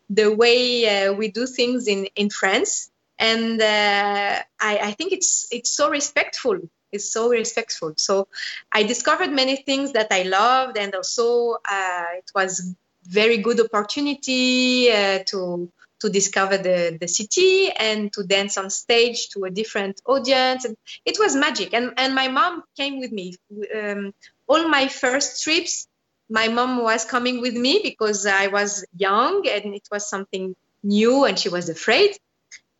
[0.09, 5.49] the way uh, we do things in in France, and uh, I, I think it's
[5.51, 6.59] it's so respectful.
[6.93, 7.95] It's so respectful.
[7.97, 8.28] So
[8.70, 14.91] I discovered many things that I loved, and also uh, it was very good opportunity
[14.93, 15.70] uh, to
[16.05, 20.66] to discover the, the city and to dance on stage to a different audience.
[20.66, 20.76] And
[21.07, 21.72] it was magic.
[21.72, 23.37] And, and my mom came with me.
[23.74, 24.12] Um,
[24.47, 25.86] all my first trips,
[26.28, 31.24] my mom was coming with me because I was young and it was something new
[31.24, 32.16] and she was afraid.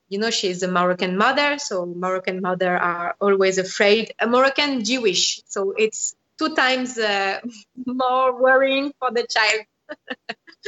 [0.09, 4.13] You know, she is a Moroccan mother, so Moroccan mother are always afraid.
[4.21, 7.41] A Moroccan Jewish, so it's two times uh,
[7.87, 9.63] more worrying for the child.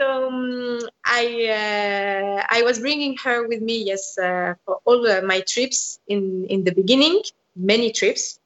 [0.00, 5.22] so um, I uh, I was bringing her with me, yes, uh, for all uh,
[5.22, 7.22] my trips in in the beginning,
[7.54, 8.38] many trips.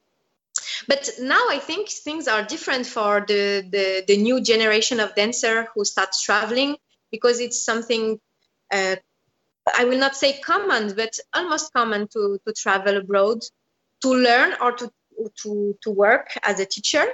[0.87, 5.67] But now I think things are different for the, the, the new generation of dancer
[5.73, 6.77] who starts traveling
[7.11, 8.19] because it's something
[8.71, 8.97] uh,
[9.75, 13.43] I will not say common, but almost common to, to travel abroad,
[14.01, 14.91] to learn or to,
[15.43, 17.05] to, to work as a teacher.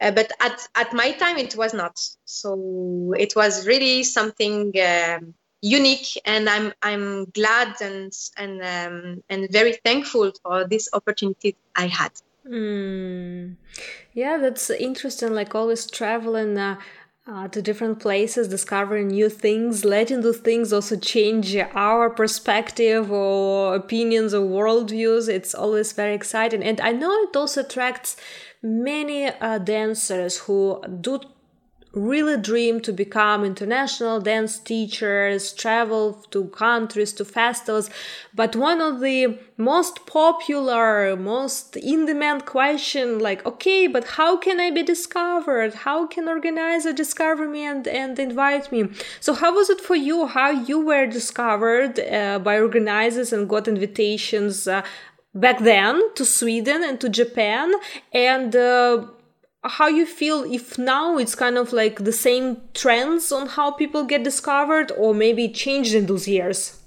[0.00, 1.98] Uh, but at, at my time, it was not.
[2.24, 9.48] So it was really something um, unique, and I'm I'm glad and and um, and
[9.50, 12.10] very thankful for this opportunity I had.
[12.46, 13.56] Mm.
[14.12, 15.32] Yeah, that's interesting.
[15.34, 16.58] Like always traveling.
[16.58, 16.76] Uh,
[17.26, 23.74] uh, to different places, discovering new things, letting those things also change our perspective or
[23.74, 25.28] opinions or worldviews.
[25.28, 26.62] It's always very exciting.
[26.62, 28.16] And I know it also attracts
[28.62, 31.20] many uh, dancers who do
[31.94, 37.90] really dream to become international dance teachers, travel to countries, to festivals.
[38.34, 44.60] But one of the most popular, most in demand question, like, okay, but how can
[44.60, 45.74] I be discovered?
[45.74, 48.88] How can organizer discover me and, and invite me?
[49.20, 50.26] So how was it for you?
[50.26, 54.82] How you were discovered uh, by organizers and got invitations uh,
[55.34, 57.72] back then to Sweden and to Japan?
[58.12, 59.06] And uh,
[59.64, 64.04] how you feel if now it's kind of like the same trends on how people
[64.04, 66.78] get discovered or maybe changed in those years?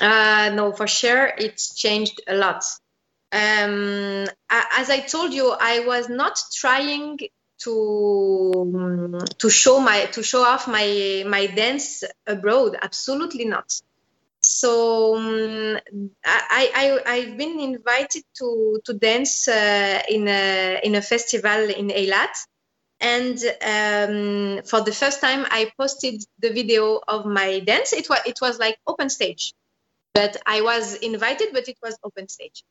[0.00, 2.64] Uh, no for sure it's changed a lot.
[3.34, 7.18] Um, as i told you i was not trying
[7.60, 12.76] to to show my to show off my my dance abroad.
[12.80, 13.72] Absolutely not
[14.44, 15.78] so um,
[16.24, 21.88] I, I I've been invited to to dance uh, in a in a festival in
[21.88, 22.34] Eilat,
[23.00, 27.92] and um, for the first time I posted the video of my dance.
[27.92, 29.54] It was it was like open stage,
[30.14, 32.64] but I was invited, but it was open stage,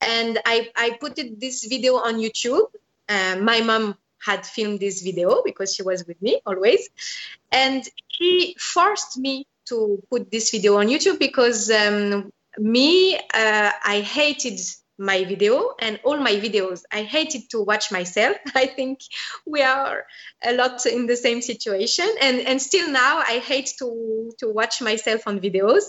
[0.00, 2.66] and I I put this video on YouTube.
[3.08, 6.88] Uh, my mom had filmed this video because she was with me always,
[7.50, 14.00] and she forced me to put this video on YouTube because um, me, uh, I
[14.00, 14.60] hated
[14.98, 16.82] my video and all my videos.
[16.92, 18.36] I hated to watch myself.
[18.54, 19.00] I think
[19.46, 20.04] we are
[20.42, 24.82] a lot in the same situation, and and still now I hate to to watch
[24.82, 25.84] myself on videos.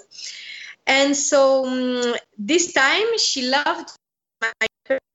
[0.85, 3.89] And so um, this time she loved
[4.41, 4.51] my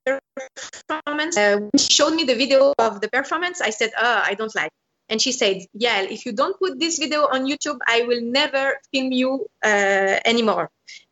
[0.05, 1.37] performance.
[1.37, 3.61] Uh, she showed me the video of the performance.
[3.61, 4.71] I said, "Oh, I don't like."
[5.09, 8.75] And she said yeah if you don't put this video on youtube i will never
[8.93, 10.71] film you uh, anymore.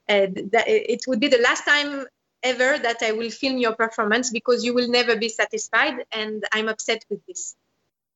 [0.08, 0.26] Uh,
[0.66, 2.04] it would be the last time
[2.42, 6.68] ever that i will film your performance because you will never be satisfied and i'm
[6.68, 7.54] upset with this.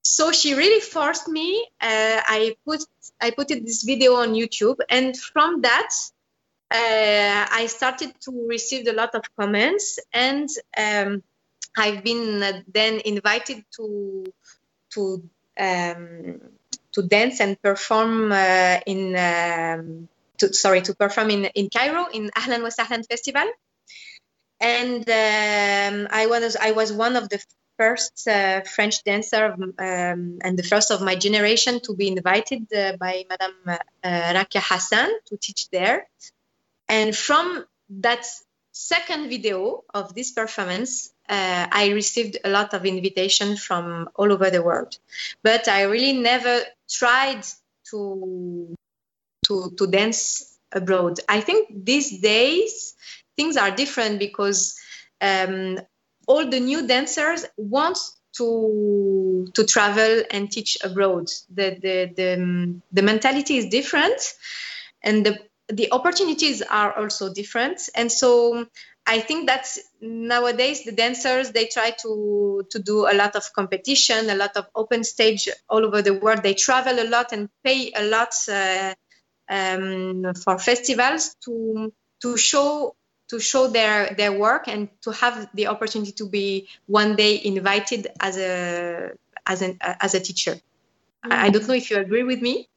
[0.02, 1.48] So she really forced me
[1.80, 2.84] uh, i put
[3.20, 5.90] i put this video on youtube and from that
[6.70, 11.22] uh, i started to receive a lot of comments and um,
[11.76, 14.24] i've been then invited to
[14.90, 15.22] to
[15.58, 16.40] um,
[16.92, 22.30] to dance and perform uh, in um, to, sorry to perform in, in Cairo in
[22.30, 23.48] Ahlan wa Sahlan Festival,
[24.60, 27.42] and um, I was I was one of the
[27.78, 32.96] first uh, French dancer um, and the first of my generation to be invited uh,
[32.96, 33.78] by Madame uh,
[34.32, 36.06] Rakia Hassan to teach there,
[36.88, 38.26] and from that
[38.72, 44.50] second video of this performance, uh, I received a lot of invitation from all over
[44.50, 44.98] the world,
[45.42, 47.44] but I really never tried
[47.90, 48.74] to
[49.46, 51.20] to to dance abroad.
[51.28, 52.94] I think these days
[53.36, 54.78] things are different because
[55.20, 55.78] um,
[56.26, 57.98] all the new dancers want
[58.36, 61.28] to to travel and teach abroad.
[61.52, 64.34] The the the, the mentality is different,
[65.02, 67.80] and the the opportunities are also different.
[67.94, 68.66] And so
[69.06, 69.68] I think that
[70.00, 74.66] nowadays the dancers they try to to do a lot of competition, a lot of
[74.74, 76.42] open stage all over the world.
[76.42, 78.94] They travel a lot and pay a lot uh,
[79.48, 81.92] um, for festivals to
[82.22, 82.96] to show
[83.28, 88.08] to show their their work and to have the opportunity to be one day invited
[88.20, 89.12] as a
[89.46, 90.54] as an as a teacher.
[90.54, 91.32] Mm-hmm.
[91.32, 92.68] I, I don't know if you agree with me.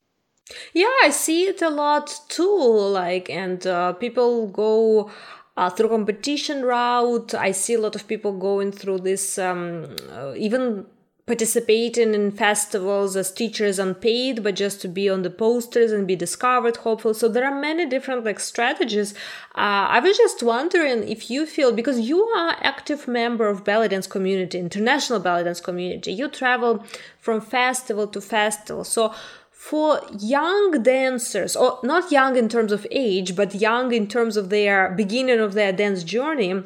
[0.73, 2.59] Yeah, I see it a lot too.
[2.59, 5.11] Like, and uh, people go
[5.59, 7.33] uh, through competition route.
[7.33, 10.85] I see a lot of people going through this, um, uh, even
[11.25, 16.15] participating in festivals as teachers unpaid, but just to be on the posters and be
[16.15, 17.13] discovered, hopefully.
[17.13, 19.13] So there are many different like strategies.
[19.53, 23.89] Uh, I was just wondering if you feel because you are active member of belly
[23.89, 26.13] dance community, international belly dance community.
[26.13, 26.85] You travel
[27.19, 28.85] from festival to festival.
[28.85, 29.13] So
[29.59, 34.49] for young dancers, or not young in terms of age, but young in terms of
[34.49, 36.63] their beginning of their dance journey,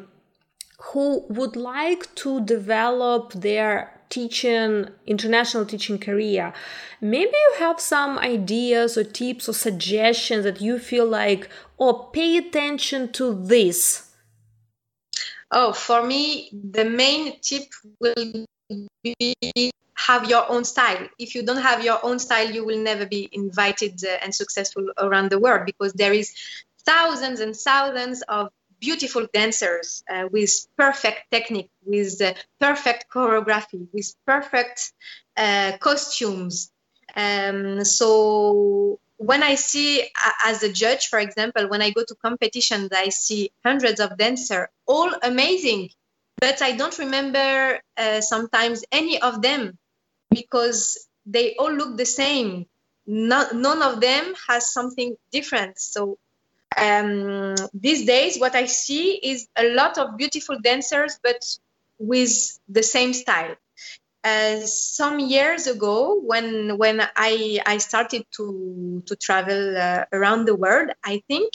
[0.78, 6.52] who would like to develop their teaching international teaching career.
[7.00, 11.48] Maybe you have some ideas or tips or suggestions that you feel like
[11.80, 14.08] oh pay attention to this.
[15.50, 17.64] Oh for me the main tip
[17.98, 18.46] will
[19.02, 21.08] be have your own style.
[21.18, 24.90] If you don't have your own style, you will never be invited uh, and successful
[24.98, 26.34] around the world because there is
[26.84, 34.14] thousands and thousands of beautiful dancers uh, with perfect technique, with uh, perfect choreography, with
[34.26, 34.92] perfect
[35.36, 36.70] uh, costumes.
[37.16, 40.02] Um, so when I see,
[40.44, 44.66] as a judge, for example, when I go to competitions, I see hundreds of dancers,
[44.86, 45.90] all amazing,
[46.40, 49.78] but I don't remember uh, sometimes any of them
[50.34, 52.66] because they all look the same.
[53.06, 55.78] None, none of them has something different.
[55.78, 56.18] So
[56.76, 61.44] um, these days, what I see is a lot of beautiful dancers, but
[61.98, 63.56] with the same style.
[64.24, 70.56] Uh, some years ago, when when I I started to to travel uh, around the
[70.56, 71.52] world, I think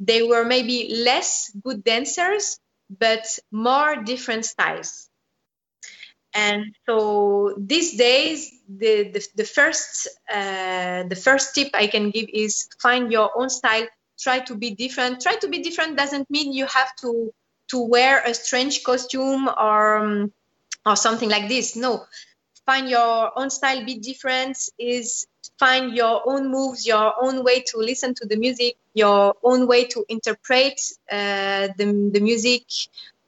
[0.00, 2.58] they were maybe less good dancers,
[2.90, 5.07] but more different styles.
[6.34, 12.26] And so these days, the, the, the first uh, the first tip I can give
[12.32, 13.86] is find your own style.
[14.18, 15.20] Try to be different.
[15.20, 17.32] Try to be different doesn't mean you have to
[17.68, 20.32] to wear a strange costume or um,
[20.84, 21.76] or something like this.
[21.76, 22.04] No,
[22.66, 23.84] find your own style.
[23.84, 25.26] Be different is
[25.58, 29.86] find your own moves, your own way to listen to the music, your own way
[29.86, 32.64] to interpret uh, the, the music,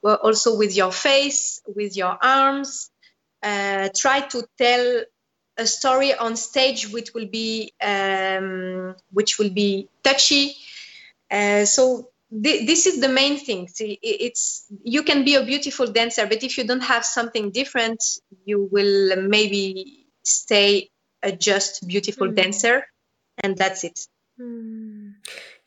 [0.02, 2.89] also with your face, with your arms.
[3.42, 5.02] Uh, try to tell
[5.56, 10.54] a story on stage which will be um, which will be touchy.
[11.30, 13.68] Uh, so th- this is the main thing.
[13.68, 18.02] See, it's you can be a beautiful dancer, but if you don't have something different,
[18.44, 20.90] you will maybe stay
[21.22, 22.36] a just beautiful mm.
[22.36, 22.86] dancer,
[23.42, 23.98] and that's it.
[24.40, 24.69] Mm.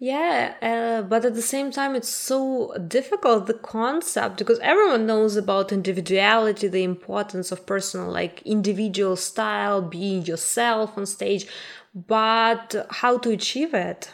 [0.04, 5.38] Yeah, uh, but at the same time, it's so difficult the concept because everyone knows
[5.38, 11.48] about individuality, the importance of personal, like individual style, being yourself on stage,
[11.96, 14.12] but how to achieve it?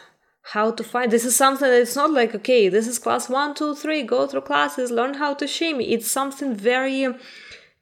[0.54, 3.56] How to find this is something that it's not like okay, this is class one,
[3.56, 5.90] two, three, go through classes, learn how to shimmy.
[5.90, 7.08] It's something very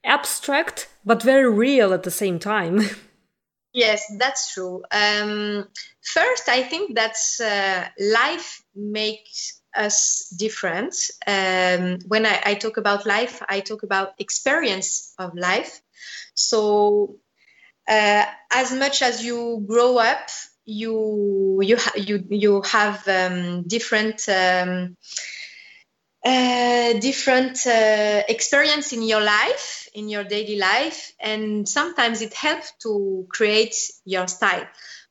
[0.03, 2.81] abstract but very real at the same time.
[3.73, 4.83] Yes, that's true.
[4.91, 5.69] Um,
[6.03, 10.95] first, I think that uh, life makes us different.
[11.27, 15.81] Um, when I, I, talk about life, I talk about experience of life.
[16.35, 17.17] So,
[17.89, 20.29] uh, as much as you grow up,
[20.67, 24.97] you you ha- you you have um, different um,
[26.25, 32.73] uh, different uh, experience in your life, in your daily life, and sometimes it helps
[32.83, 34.67] to create your style.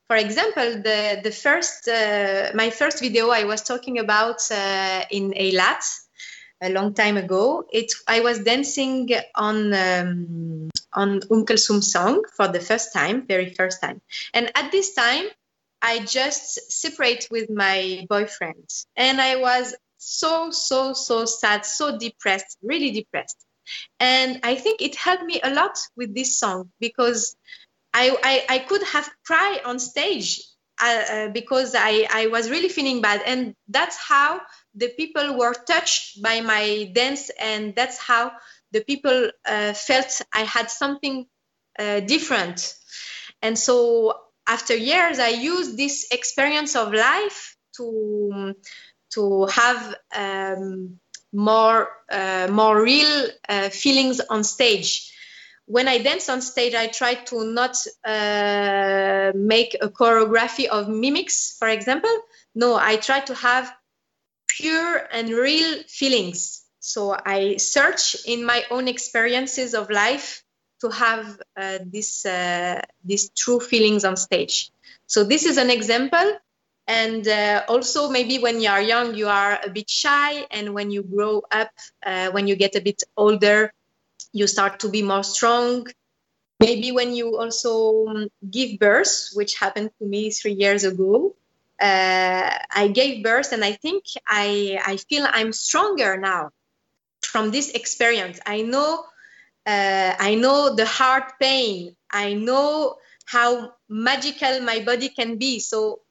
[0.08, 5.34] For example, the the first uh, my first video I was talking about uh, in
[5.34, 5.84] Eilat
[6.62, 7.66] a long time ago.
[7.72, 13.54] It I was dancing on um, on Uncle Sum song for the first time, very
[13.54, 14.02] first time,
[14.34, 15.26] and at this time
[15.82, 22.58] I just separate with my boyfriend, and I was so, so, so sad, so depressed,
[22.62, 23.38] really depressed.
[24.00, 27.36] And I think it helped me a lot with this song because
[27.94, 30.42] I, I, I could have cried on stage
[30.82, 33.22] uh, uh, because I, I was really feeling bad.
[33.26, 34.42] And that's how
[34.76, 37.30] the people were touched by my dance.
[37.40, 38.32] And that's how
[38.72, 41.26] the people uh, felt I had something
[41.80, 42.76] uh, different.
[43.42, 44.18] And so
[44.48, 48.56] after years, I used this experience of life to
[49.12, 51.00] to have um,
[51.34, 55.14] more uh, more real uh, feelings on stage.
[55.66, 61.58] When i dance on stage i try to not uh, make a choreography of mimics
[61.60, 62.16] for example.
[62.56, 63.74] No i try to have
[64.48, 66.64] pure and real feelings.
[66.80, 70.44] So i search in my own experiences of life
[70.82, 74.72] to have uh, this uh, these true feelings on stage.
[75.06, 76.40] So this is an example
[76.88, 80.46] and uh, also maybe when you are young you are a bit shy.
[80.52, 81.72] And when you grow up
[82.06, 83.74] uh, when you get a bit older
[84.34, 85.88] you start to be more strong.
[86.60, 91.36] Maybe when you also um, give birth which happened to me three years ago
[91.80, 96.50] uh, i gave birth and i think i i feel i'm stronger now
[97.22, 98.40] from this experience.
[98.46, 99.04] I know
[99.66, 101.96] uh, i know the heart pain.
[102.12, 105.60] I know how magical my body can be.
[105.60, 106.02] So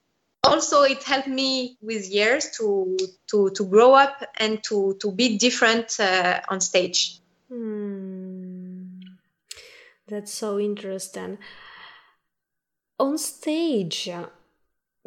[0.46, 2.96] also it helped me with years to
[3.30, 7.20] to to grow up and to to be different uh, on stage.
[7.48, 9.00] Hmm.
[10.08, 11.38] that's so interesting.
[12.98, 14.08] On stage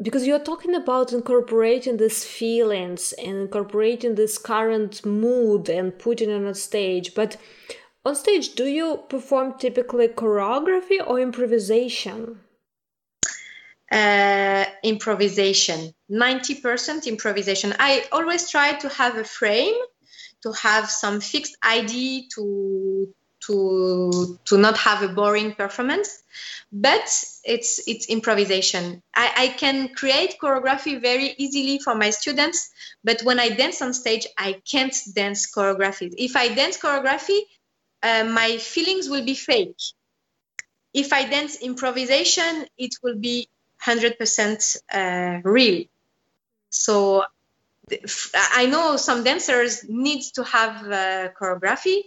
[0.01, 6.45] because you're talking about incorporating these feelings and incorporating this current mood and putting it
[6.45, 7.35] on stage but
[8.05, 12.39] on stage do you perform typically choreography or improvisation
[13.91, 15.93] uh, improvisation.
[16.11, 17.73] 90% improvisation.
[17.79, 19.75] I always try to have a frame
[20.43, 26.23] to have some fixed idea to to to not have a boring performance
[26.71, 29.01] but it's it's improvisation.
[29.15, 32.69] I, I can create choreography very easily for my students
[33.03, 36.13] but when i dance on stage i can't dance choreography.
[36.17, 37.39] If i dance choreography
[38.03, 39.81] uh, my feelings will be fake.
[40.93, 43.47] If i dance improvisation it will be
[43.85, 45.85] 100% uh, real.
[46.69, 47.23] So
[48.53, 52.03] I know some dancers need to have uh, choreography.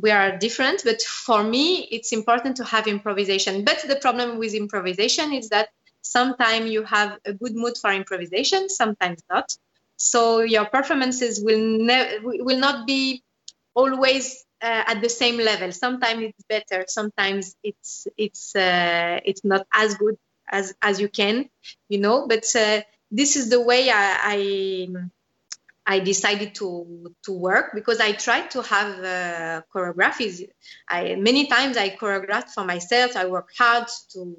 [0.00, 3.64] We are different, but for me, it's important to have improvisation.
[3.64, 5.70] But the problem with improvisation is that
[6.02, 9.56] sometimes you have a good mood for improvisation, sometimes not.
[9.96, 13.22] So your performances will ne- will not be
[13.74, 15.72] always uh, at the same level.
[15.72, 20.16] Sometimes it's better, sometimes it's it's uh, it's not as good
[20.50, 21.48] as as you can,
[21.88, 22.26] you know.
[22.28, 24.88] But uh, this is the way I, I,
[25.86, 30.48] I decided to to work because I tried to have uh, choreographies.
[30.88, 33.16] I many times I choreographed for myself.
[33.16, 34.36] I work hard to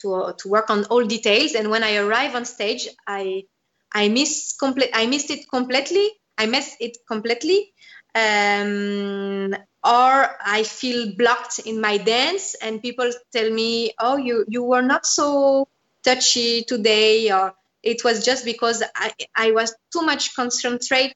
[0.00, 3.44] to uh, to work on all details, and when I arrive on stage, I
[3.92, 6.10] I miss complete I missed it completely.
[6.38, 7.72] I missed it completely.
[8.14, 9.54] Um,
[9.86, 14.82] or I feel blocked in my dance and people tell me, oh, you, you were
[14.82, 15.68] not so
[16.02, 21.14] touchy today, or it was just because I, I was too much concentrate,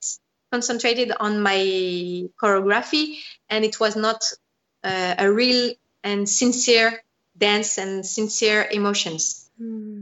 [0.53, 3.19] concentrated on my choreography
[3.49, 4.23] and it was not
[4.85, 5.73] uh, a real
[6.05, 7.03] and sincere
[7.37, 9.51] dance and sincere emotions.
[9.61, 10.00] Mm.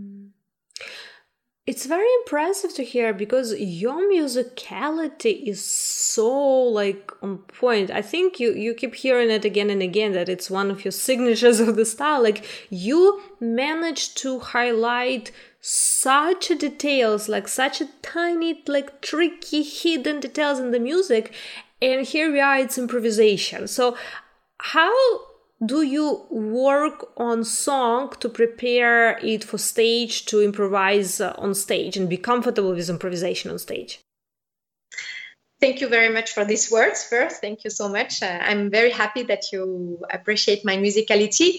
[1.69, 7.91] It's very impressive to hear because your musicality is so like on point.
[7.91, 10.93] I think you you keep hearing it again and again that it's one of your
[11.09, 12.23] signatures of the style.
[12.23, 20.59] Like you manage to highlight such details, like such a tiny, like tricky hidden details
[20.59, 21.35] in the music,
[21.83, 22.57] and here we are.
[22.61, 23.69] It's improvisation.
[23.69, 23.95] So
[24.57, 24.95] how
[25.65, 31.97] do you work on song to prepare it for stage to improvise uh, on stage
[31.97, 34.01] and be comfortable with improvisation on stage?
[35.61, 38.23] Thank you very much for these words first thank you so much.
[38.23, 41.59] Uh, i'm very happy that you appreciate my musicality.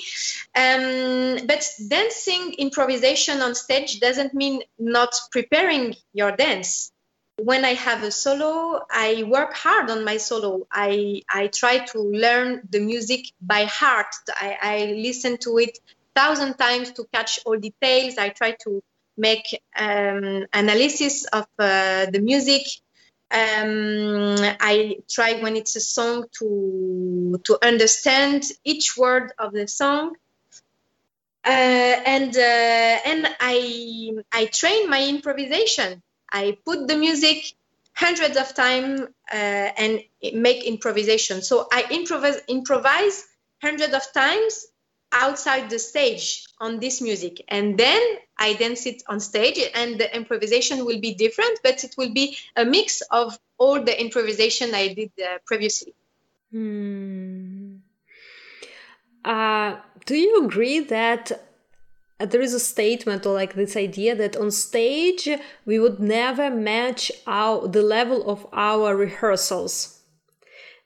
[0.56, 6.93] Um, but dancing improvisation on stage doesn't mean not preparing your dance
[7.44, 10.68] when I have a solo, I work hard on my solo.
[10.72, 14.14] I, I try to learn the music by heart.
[14.30, 15.80] I, I listen to it
[16.16, 18.18] thousand times to catch all details.
[18.18, 18.84] I try to
[19.18, 22.64] make um, analysis of uh, the music.
[23.32, 30.16] Um, I try when it's a song to to understand each word of the song.
[31.46, 37.53] Uh, and uh, and I I train my improvisation I put the music
[37.93, 40.01] hundreds of times uh, and
[40.34, 41.41] make improvisation.
[41.41, 43.27] So I improvise, improvise
[43.61, 44.67] hundreds of times
[45.11, 47.99] outside the stage on this music and then
[48.38, 52.38] i dance it on stage and the improvisation will be different but it will be
[52.55, 55.95] a mix of all the improvisation i did uh, previously
[56.51, 57.77] hmm.
[59.25, 61.49] uh, do you agree that
[62.20, 65.30] there is a statement or like this idea that on stage
[65.65, 69.95] we would never match our the level of our rehearsals.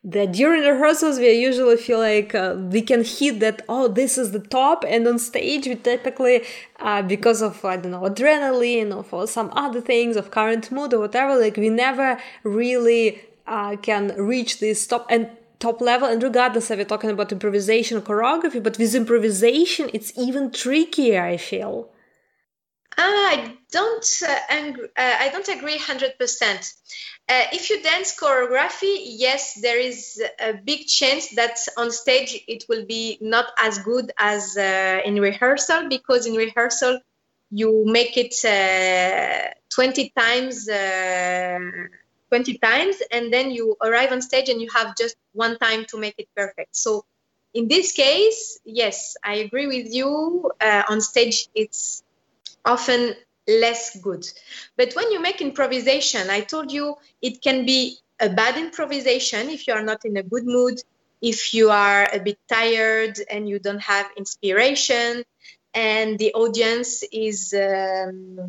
[0.04, 4.32] That during rehearsals we usually feel like uh, we can hit that oh this is
[4.32, 6.44] the top and on stage we typically
[6.80, 10.94] uh, because of i don't know adrenaline or for some other things of current mood
[10.94, 15.06] or whatever like we never really uh, can reach this top.
[15.10, 15.30] And
[15.64, 20.12] top level and regardless of we're talking about improvisation or choreography but with improvisation it's
[20.26, 21.74] even trickier i feel
[22.98, 24.06] I don't.
[24.28, 26.62] Uh, uh, I don't agree hundred percent.
[27.28, 28.96] Uh, if you dance choreography,
[29.26, 34.12] yes, there is a big chance that on stage it will be not as good
[34.18, 37.00] as uh, in rehearsal because in rehearsal
[37.50, 41.60] you make it uh, 20 times uh,
[42.34, 45.98] 20 times and then you arrive on stage and you have just one time to
[45.98, 47.06] make it perfect so
[47.54, 50.50] in this case yes i agree with you
[50.90, 52.04] on stage it's
[52.66, 53.14] often
[53.48, 54.26] less good.
[54.78, 59.68] But when you make improvisation, I told you it can be a bad improvisation if
[59.68, 60.82] you are not in a good mood,
[61.22, 65.24] if you are a bit tired and you don't have inspiration,
[65.74, 68.40] and the audience is um,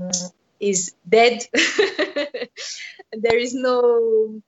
[0.70, 1.44] is dead.
[3.12, 4.40] there is no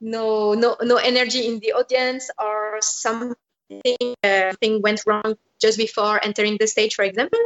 [0.00, 3.36] no no no energy in the audience or something
[4.24, 7.38] uh, thing went wrong just before entering the stage, for example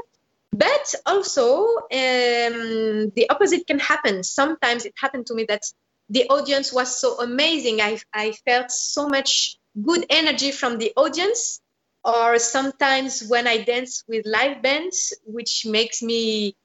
[0.56, 4.22] but also, um, the opposite can happen.
[4.22, 5.64] Sometimes it happened to me that
[6.08, 7.82] the audience was so amazing.
[7.82, 11.60] I, I felt so much good energy from the audience.
[12.04, 16.56] Or sometimes when I dance with live bands, which makes me,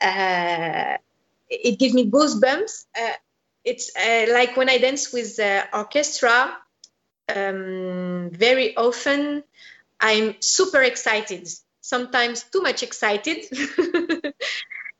[0.00, 2.86] it gives me goosebumps.
[2.98, 3.12] Uh,
[3.64, 6.56] it's uh, like when I dance with the orchestra,
[7.34, 9.44] um, very often
[10.00, 11.48] I'm super excited
[11.80, 13.38] sometimes too much excited.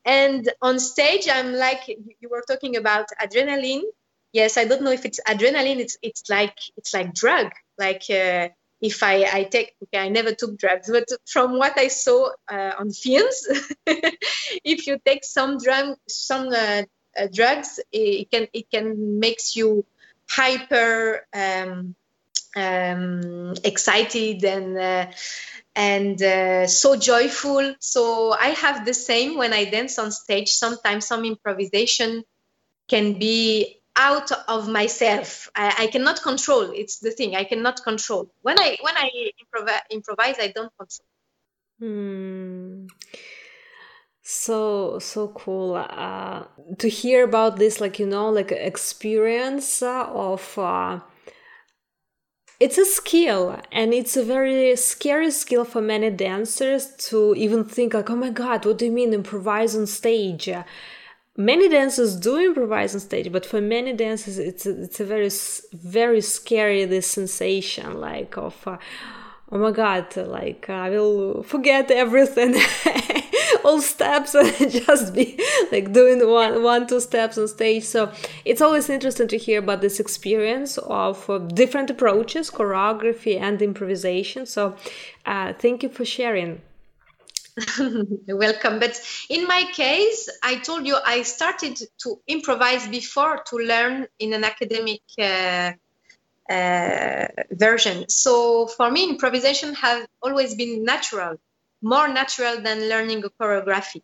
[0.04, 3.84] and on stage, I'm like, you were talking about adrenaline.
[4.32, 5.78] Yes, I don't know if it's adrenaline.
[5.78, 7.48] It's it's like it's like drug.
[7.78, 8.48] Like uh,
[8.80, 12.72] if I I take okay, I never took drugs, but from what I saw uh,
[12.78, 13.46] on films,
[14.64, 16.82] if you take some drum some uh,
[17.16, 19.84] uh, drugs, it can it can makes you
[20.28, 21.94] hyper um,
[22.56, 25.06] um, excited and uh,
[25.74, 27.74] and uh, so joyful.
[27.80, 30.50] So I have the same when I dance on stage.
[30.50, 32.24] Sometimes some improvisation
[32.88, 35.50] can be out of myself.
[35.54, 36.70] I, I cannot control.
[36.74, 38.30] It's the thing I cannot control.
[38.42, 39.10] When I when I
[39.42, 41.06] improv- improvise, I don't control.
[41.78, 42.86] Hmm.
[44.22, 46.44] So so cool uh,
[46.78, 50.58] to hear about this, like you know, like experience of.
[50.58, 51.00] Uh,
[52.60, 57.94] it's a skill and it's a very scary skill for many dancers to even think
[57.94, 60.46] like oh my god what do you mean improvise on stage
[61.40, 65.30] many dancers do improvise on stage but for many dancers it's a, it's a very
[65.72, 68.76] very scary this sensation like of uh,
[69.50, 72.54] oh my god like i will forget everything.
[73.64, 75.38] All steps and just be
[75.70, 77.84] like doing one one two steps on stage.
[77.84, 78.10] So
[78.44, 84.46] it's always interesting to hear about this experience of uh, different approaches choreography and improvisation.
[84.46, 84.76] So
[85.26, 86.62] uh, thank you for sharing
[88.28, 88.78] welcome.
[88.78, 94.32] But in my case i told you i started to improvise before to learn in
[94.32, 95.72] an academic uh,
[96.52, 98.08] uh, version.
[98.08, 101.36] So for me improvisation has always been natural
[101.82, 104.02] more natural than learning a choreography.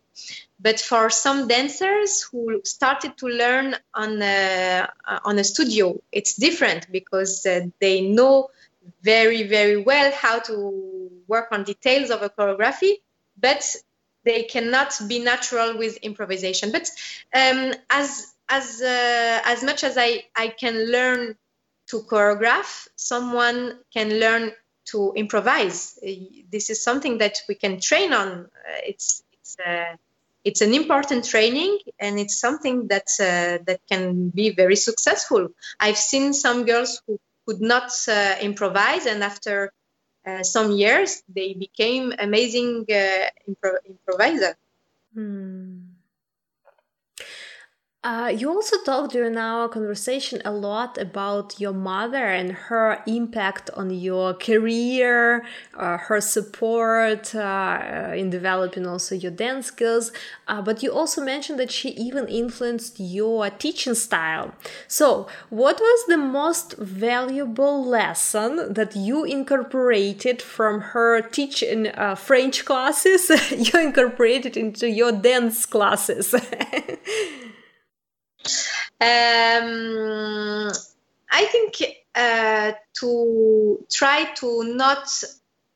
[0.59, 4.87] But for some dancers who started to learn on a,
[5.23, 8.49] on a studio, it's different because uh, they know
[9.01, 12.93] very, very well how to work on details of a choreography,
[13.39, 13.75] but
[14.23, 16.71] they cannot be natural with improvisation.
[16.71, 16.89] But
[17.33, 21.35] um, as as uh, as much as I, I can learn
[21.87, 24.51] to choreograph, someone can learn
[24.85, 25.99] to improvise.
[26.51, 28.29] This is something that we can train on.
[28.29, 29.95] Uh, it's it's uh,
[30.43, 35.49] it's an important training, and it's something that uh, that can be very successful.
[35.79, 39.71] I've seen some girls who could not uh, improvise, and after
[40.27, 44.55] uh, some years, they became amazing uh, impro- improviser.
[45.13, 45.86] Hmm.
[48.07, 53.69] Uh, you also talked during our conversation a lot about your mother and her impact
[53.71, 55.43] on your career,
[55.75, 60.13] uh, her support uh, in developing also your dance skills.
[60.47, 64.53] Uh, but you also mentioned that she even influenced your teaching style.
[64.87, 72.63] So, what was the most valuable lesson that you incorporated from her teaching uh, French
[72.63, 73.29] classes?
[73.51, 76.33] you incorporated into your dance classes.
[78.99, 80.71] Um,
[81.31, 81.75] I think
[82.15, 85.07] uh, to try to not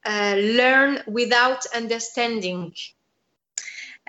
[0.06, 2.74] uh, learn without understanding.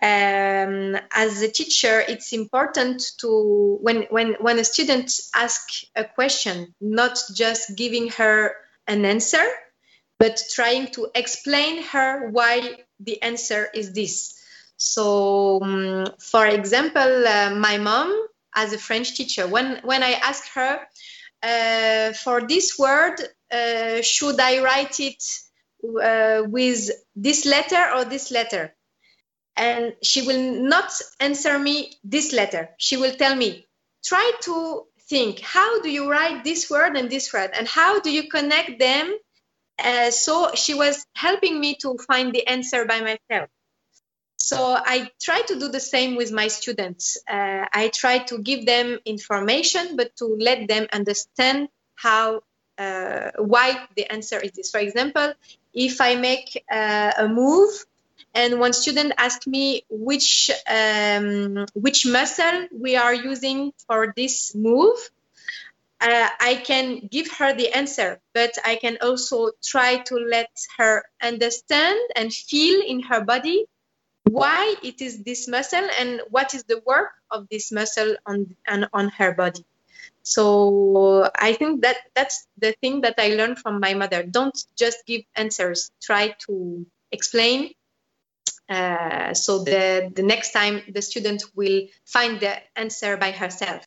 [0.00, 6.74] Um, as a teacher, it's important to when when when a student asks a question,
[6.80, 8.56] not just giving her
[8.88, 9.44] an answer,
[10.18, 14.40] but trying to explain her why the answer is this.
[14.76, 19.46] So, um, for example, uh, my mom as a French teacher.
[19.46, 20.80] When when I asked her
[21.42, 23.16] uh, for this word,
[23.50, 25.22] uh, should I write it
[25.84, 28.74] uh, with this letter or this letter?
[29.56, 32.70] And she will not answer me this letter.
[32.78, 33.66] She will tell me,
[34.04, 38.10] try to think how do you write this word and this word, and how do
[38.10, 39.12] you connect them?
[39.82, 43.50] Uh, so she was helping me to find the answer by myself.
[44.42, 47.16] So I try to do the same with my students.
[47.30, 52.42] Uh, I try to give them information, but to let them understand how,
[52.76, 54.72] uh, why the answer is this.
[54.72, 55.34] For example,
[55.72, 57.70] if I make uh, a move
[58.34, 64.98] and one student asks me which um, which muscle we are using for this move,
[66.00, 71.04] uh, I can give her the answer, but I can also try to let her
[71.22, 73.66] understand and feel in her body
[74.24, 78.88] why it is this muscle and what is the work of this muscle on, on,
[78.92, 79.64] on her body.
[80.22, 84.22] So I think that that's the thing that I learned from my mother.
[84.22, 85.90] Don't just give answers.
[86.00, 87.72] Try to explain.
[88.68, 93.84] Uh, so the, the next time the student will find the answer by herself.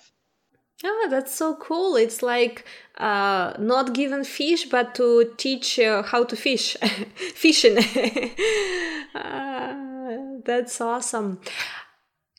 [0.84, 1.96] Ah, that's so cool.
[1.96, 2.66] It's like
[2.98, 6.76] uh, not given fish, but to teach uh, how to fish,
[7.34, 7.78] fishing.
[9.16, 10.16] uh,
[10.46, 11.40] that's awesome.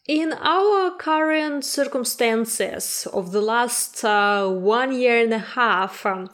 [0.06, 6.30] In our current circumstances of the last uh, one year and a half, um,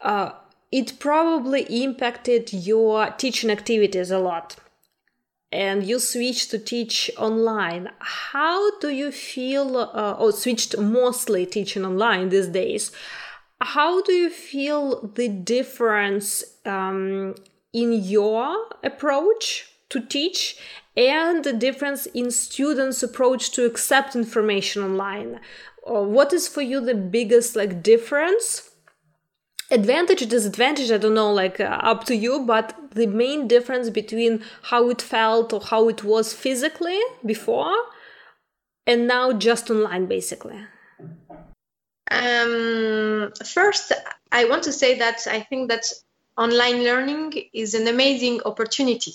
[0.00, 0.30] uh,
[0.70, 4.56] it probably impacted your teaching activities a lot.
[5.52, 7.90] And you switched to teach online.
[8.00, 12.90] How do you feel, uh, or switched mostly teaching online these days?
[13.60, 17.34] How do you feel the difference um,
[17.72, 20.58] in your approach to teach
[20.96, 25.40] and the difference in students' approach to accept information online.
[25.86, 28.70] Uh, what is for you the biggest like difference?
[29.70, 34.42] Advantage, disadvantage, I don't know, like uh, up to you, but the main difference between
[34.62, 37.74] how it felt or how it was physically before
[38.86, 40.60] and now just online basically.
[42.10, 43.92] Um, first,
[44.32, 45.84] I want to say that I think that
[46.36, 49.12] online learning is an amazing opportunity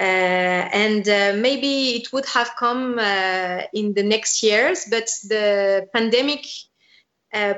[0.00, 5.88] uh, and uh, maybe it would have come uh, in the next years, but the
[5.92, 6.46] pandemic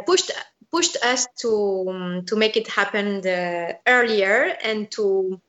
[0.07, 0.31] pushed
[0.71, 3.23] pushed us to um, to make it happen
[3.87, 5.41] earlier and to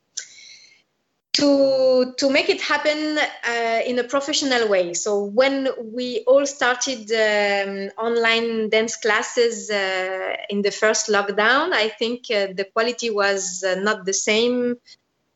[1.34, 4.94] to to make it happen uh, in a professional way.
[4.94, 11.88] So when we all started um, online dance classes uh, in the first lockdown, I
[11.90, 14.78] think uh, the quality was not the same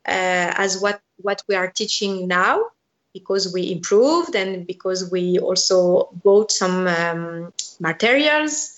[0.05, 2.65] as what what we are teaching now
[3.13, 8.74] because we improved and because we also bought some um, materials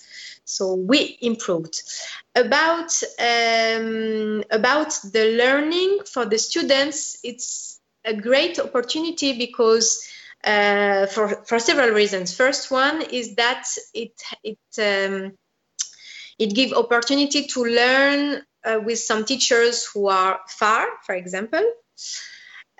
[0.48, 1.82] so we improved.
[2.34, 10.08] About um, about the learning for the students it's a great opportunity because
[10.44, 12.34] uh, for for several reasons.
[12.34, 15.32] First one is that it it um,
[16.38, 21.64] it gives opportunity to learn uh, with some teachers who are far for example.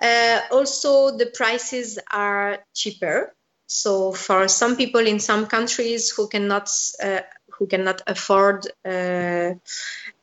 [0.01, 3.35] Uh, also, the prices are cheaper.
[3.67, 6.69] So for some people in some countries who cannot
[7.03, 7.19] uh,
[7.59, 9.51] who cannot afford uh,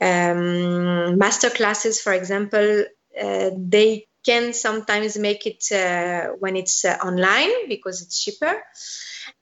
[0.01, 2.85] um, master classes, for example,
[3.21, 8.61] uh, they can sometimes make it uh, when it's uh, online because it's cheaper,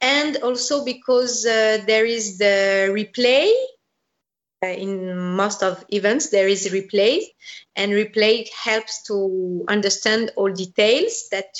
[0.01, 3.51] and also because there is the replay
[4.65, 7.21] uh, in most of events there is replay
[7.77, 11.51] and replay helps to understand all details that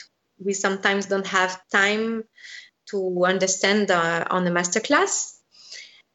[0.43, 2.25] we sometimes don't have time
[2.87, 5.34] to understand uh, on the masterclass.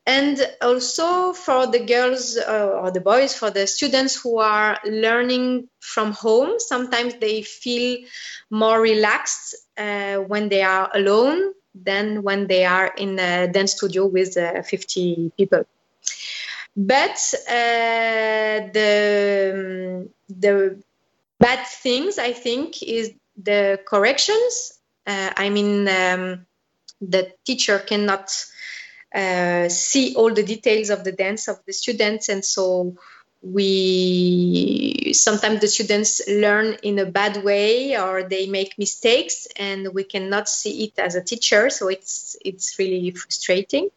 [0.10, 5.70] And also for the girls uh, or the boys, for the students who are learning
[5.82, 8.00] from home, sometimes they feel
[8.50, 14.08] more relaxed uh, when they are alone than when they are in a dance studio
[14.08, 15.64] with uh, 50 people.
[16.76, 20.82] But uh, the, the
[21.40, 24.80] bad things, I think, is the corrections.
[25.06, 26.48] Uh, I mean, um,
[27.00, 28.32] the teacher cannot
[29.70, 32.96] see all the details of the dance of the students, and so
[33.42, 40.04] we sometimes the students learn in a bad way or they make mistakes and we
[40.04, 41.70] cannot see it as a teacher.
[41.70, 43.90] So it's it's really frustrating.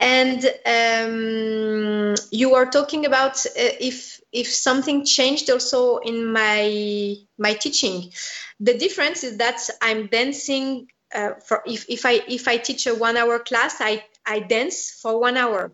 [0.00, 7.54] And um, you are talking about uh, if if something changed also in my my
[7.54, 8.12] teaching.
[8.58, 12.94] The difference is that i'm dancing uh, for if, if i if i teach a
[12.94, 15.72] one hour class i i dance for one hour.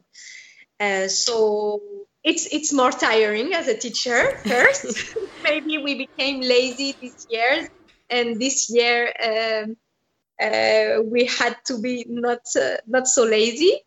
[0.81, 1.81] Uh, so
[2.23, 5.15] it's it's more tiring as a teacher first.
[5.45, 7.69] Maybe we became lazy this year
[8.11, 9.77] and this year um,
[10.41, 13.81] uh, we had to be not uh, not so lazy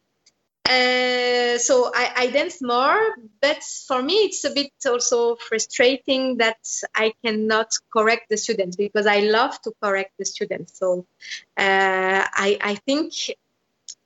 [0.69, 2.99] uh, so I, I, dance more,
[3.41, 6.59] but for me it's a bit also frustrating that
[6.95, 10.77] I cannot correct the students because I love to correct the students.
[10.77, 11.05] So
[11.57, 13.13] uh, I, I, think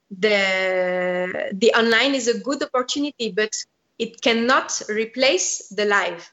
[0.09, 3.55] the the online is a good opportunity, but
[3.99, 6.31] it cannot replace the live.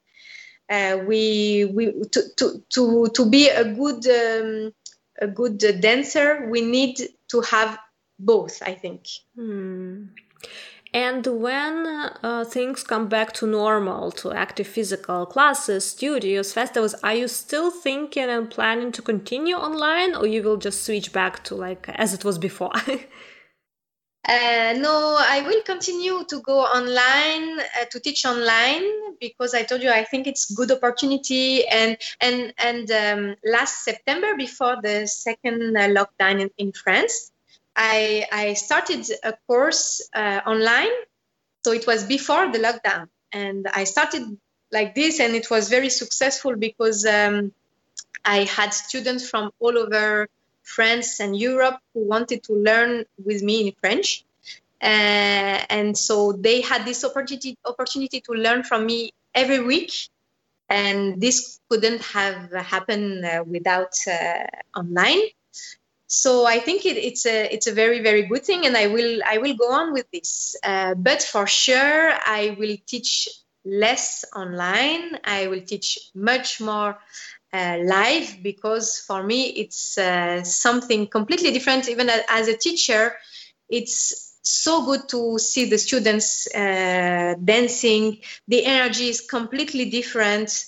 [0.70, 4.72] Uh, we we to, to to to be a good um,
[5.20, 6.96] a good dancer, we need
[7.28, 7.78] to have
[8.22, 9.06] both, I think.
[9.36, 10.06] Hmm.
[10.94, 17.14] And when uh, things come back to normal, to active physical classes, studios, festivals, are
[17.14, 21.54] you still thinking and planning to continue online, or you will just switch back to
[21.54, 22.72] like as it was before?
[24.24, 28.84] Uh, no, I will continue to go online uh, to teach online
[29.20, 31.66] because I told you I think it's good opportunity.
[31.66, 37.31] And and and um, last September, before the second uh, lockdown in, in France,
[37.76, 40.92] I, I started a course uh, online.
[41.64, 43.08] So it was before the lockdown.
[43.32, 44.38] And I started
[44.70, 47.52] like this, and it was very successful because um,
[48.24, 50.28] I had students from all over
[50.62, 54.24] France and Europe who wanted to learn with me in French.
[54.80, 59.92] Uh, and so they had this opportunity opportunity to learn from me every week
[60.68, 64.46] and this couldn't have happened uh, without uh,
[64.76, 65.20] online
[66.12, 69.20] so I think it, it's a it's a very very good thing, and I will
[69.26, 70.54] I will go on with this.
[70.62, 73.30] Uh, but for sure, I will teach
[73.64, 75.18] less online.
[75.24, 76.98] I will teach much more
[77.50, 81.88] uh, live because for me it's uh, something completely different.
[81.88, 83.14] Even as a teacher,
[83.70, 88.18] it's so good to see the students uh, dancing.
[88.48, 90.66] The energy is completely different.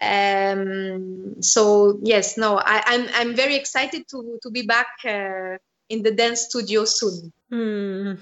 [0.00, 5.56] Um, so yes, no, I, am I'm, I'm very excited to to be back uh,
[5.88, 7.32] in the dance studio soon.
[7.50, 8.14] Hmm.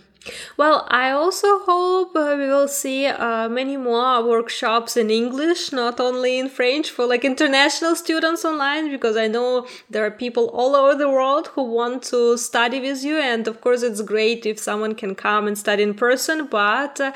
[0.56, 5.98] Well, I also hope uh, we will see uh, many more workshops in English, not
[5.98, 10.76] only in French, for like international students online, because I know there are people all
[10.76, 13.16] over the world who want to study with you.
[13.16, 17.12] And of course, it's great if someone can come and study in person, but uh,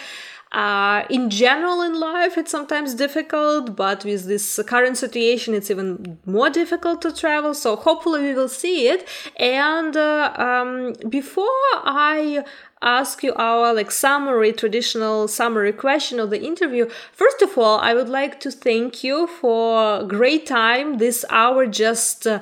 [0.52, 6.18] uh, in general, in life, it's sometimes difficult, but with this current situation, it's even
[6.24, 7.52] more difficult to travel.
[7.52, 9.06] So hopefully, we will see it.
[9.36, 11.44] And uh, um, before
[11.74, 12.44] I
[12.82, 17.94] ask you our like summary traditional summary question of the interview first of all i
[17.94, 22.38] would like to thank you for great time this hour just uh,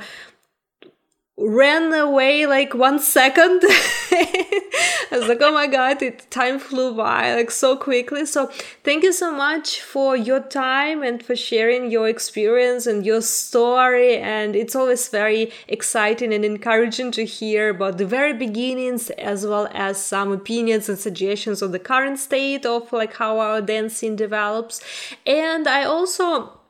[1.37, 3.61] ran away like one second.
[3.65, 8.25] I was like, oh my god, it time flew by like so quickly.
[8.25, 8.47] So
[8.85, 14.17] thank you so much for your time and for sharing your experience and your story.
[14.19, 19.69] And it's always very exciting and encouraging to hear about the very beginnings as well
[19.73, 24.81] as some opinions and suggestions of the current state of like how our dancing develops.
[25.27, 26.61] And I also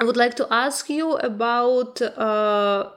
[0.00, 2.90] would like to ask you about uh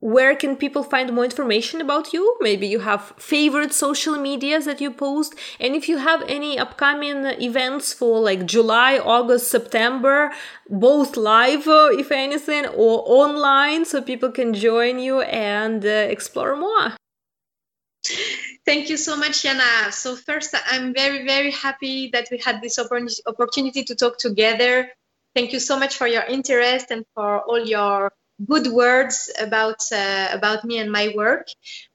[0.00, 2.36] where can people find more information about you?
[2.40, 5.34] Maybe you have favorite social medias that you post.
[5.58, 10.32] And if you have any upcoming events for like July, August, September,
[10.68, 16.56] both live, uh, if anything, or online, so people can join you and uh, explore
[16.56, 16.92] more.
[18.66, 19.92] Thank you so much, Yana.
[19.92, 24.90] So, first, I'm very, very happy that we had this opportunity to talk together.
[25.34, 28.12] Thank you so much for your interest and for all your
[28.44, 31.48] good words about uh, about me and my work.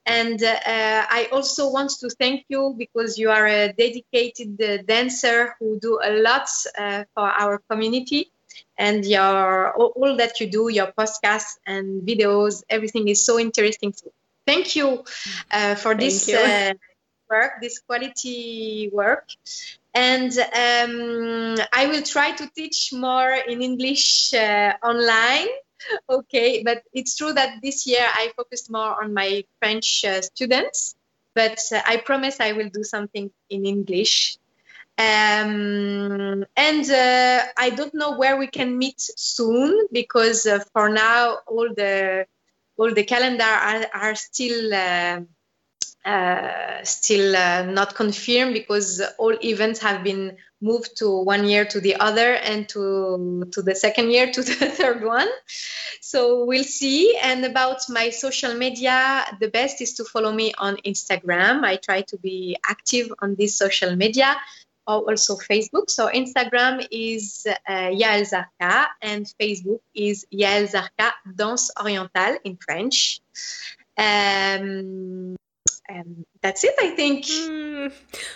[0.05, 5.55] And uh, I also want to thank you because you are a dedicated uh, dancer
[5.59, 8.31] who do a lot uh, for our community.
[8.77, 13.93] And your all, that you do, your podcasts and videos, everything is so interesting.
[13.93, 14.11] So
[14.45, 15.05] thank you
[15.51, 16.73] uh, for this uh,
[17.29, 19.29] work, this quality work.
[19.93, 25.47] And um, I will try to teach more in English online
[26.09, 30.95] okay, but it's true that this year I focused more on my French uh, students,
[31.34, 34.38] but uh, I promise I will do something in English.
[34.97, 41.38] Um, and uh, I don't know where we can meet soon because uh, for now
[41.47, 42.27] all the
[42.77, 44.73] all the calendar are, are still
[46.05, 46.41] uh,
[46.81, 47.33] uh, still
[47.71, 52.67] not confirmed because all events have been moved to one year to the other and
[52.69, 55.27] to to the second year to the third one.
[56.01, 57.17] So we'll see.
[57.21, 61.63] And about my social media the best is to follow me on instagram.
[61.63, 64.35] I try to be active on this social media
[64.87, 65.89] or also facebook.
[65.89, 73.21] So instagram is uh, yael zarka and facebook is yael zarka danse orientale in french.
[73.97, 75.35] Um,
[75.91, 77.25] and that's it, I think.
[77.25, 77.93] Mm.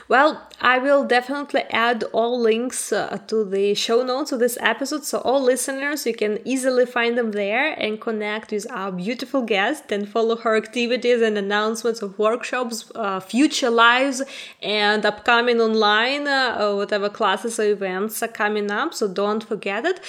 [0.08, 5.06] Well, I will definitely add all links uh, to the show notes of this episode,
[5.06, 9.92] so all listeners, you can easily find them there and connect with our beautiful guest
[9.92, 14.22] and follow her activities and announcements of workshops, uh, future lives,
[14.62, 18.94] and upcoming online, uh, whatever classes or events are coming up.
[18.94, 20.00] So don't forget it.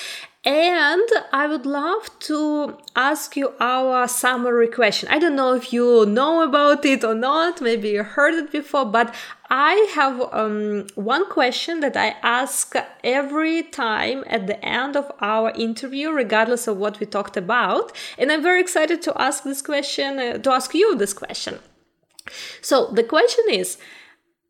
[0.46, 5.08] And I would love to ask you our summary question.
[5.10, 8.84] I don't know if you know about it or not, maybe you heard it before,
[8.84, 9.12] but
[9.50, 15.50] I have um, one question that I ask every time at the end of our
[15.50, 17.90] interview, regardless of what we talked about.
[18.16, 21.58] And I'm very excited to ask this question, uh, to ask you this question.
[22.62, 23.78] So the question is,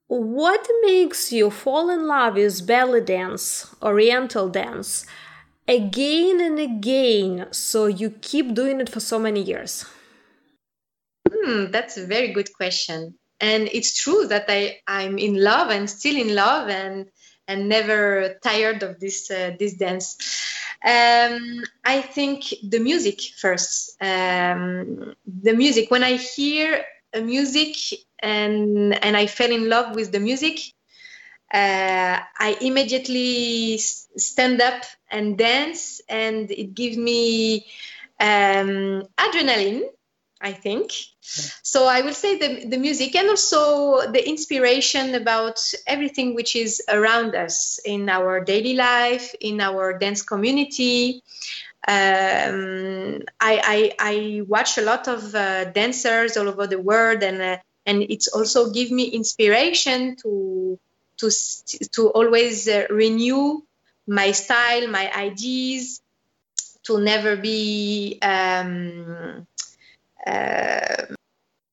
[0.09, 5.07] what makes you fall in love with belly dance, oriental dance?
[5.69, 9.85] Again and again so you keep doing it for so many years?
[11.29, 13.14] Hmm, that's a very good question.
[13.41, 17.11] And it's true that i i'm in love and still in love and
[17.49, 20.17] and never tired of this uh, this dance.
[20.85, 23.97] Um, i think the music first.
[24.01, 27.77] Um, the music when i hear a music
[28.23, 30.59] and and i fell in love with the music
[31.53, 37.66] uh, I immediately stand up and dance, and it gives me
[38.20, 39.82] um, adrenaline.
[40.38, 41.86] I think so.
[41.86, 47.34] I will say the the music and also the inspiration about everything which is around
[47.34, 51.22] us in our daily life, in our dance community.
[51.88, 57.40] Um, I, I, I watch a lot of uh, dancers all over the world, and
[57.40, 60.78] uh, and it's also give me inspiration to
[61.19, 61.31] to
[61.93, 63.62] to always uh, renew
[64.07, 66.01] my style, my ideas,
[66.85, 68.19] to never be.
[68.23, 69.47] Um,
[70.27, 71.07] uh,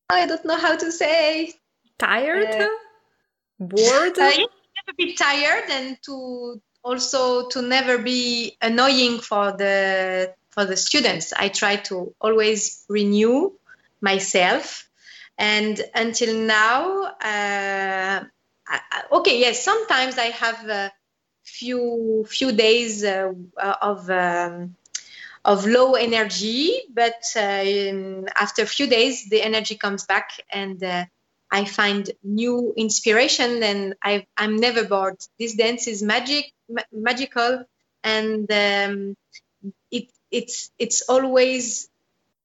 [0.09, 1.53] I don't know how to say.
[1.97, 2.67] Tired, uh,
[3.59, 4.17] bored.
[4.19, 4.31] Uh,
[4.87, 11.33] never be tired, and to also to never be annoying for the for the students.
[11.33, 13.53] I try to always renew
[14.01, 14.89] myself,
[15.37, 17.15] and until now,
[18.91, 20.91] uh, okay, yes, sometimes I have a
[21.43, 23.31] few few days uh,
[23.81, 24.75] of um,
[25.45, 31.05] of low energy, but uh, after a few days, the energy comes back and uh,
[31.51, 35.17] I find new inspiration and I, am never bored.
[35.37, 37.65] This dance is magic, ma- magical,
[38.03, 39.15] and um,
[39.91, 41.89] it, it's it's always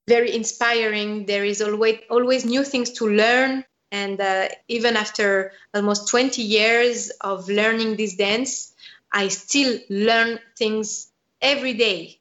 [0.08, 1.26] very inspiring.
[1.26, 7.10] There is always always new things to learn and uh, even after almost 20 years
[7.20, 8.72] of learning this dance,
[9.12, 11.10] I still learn things
[11.40, 12.20] every day.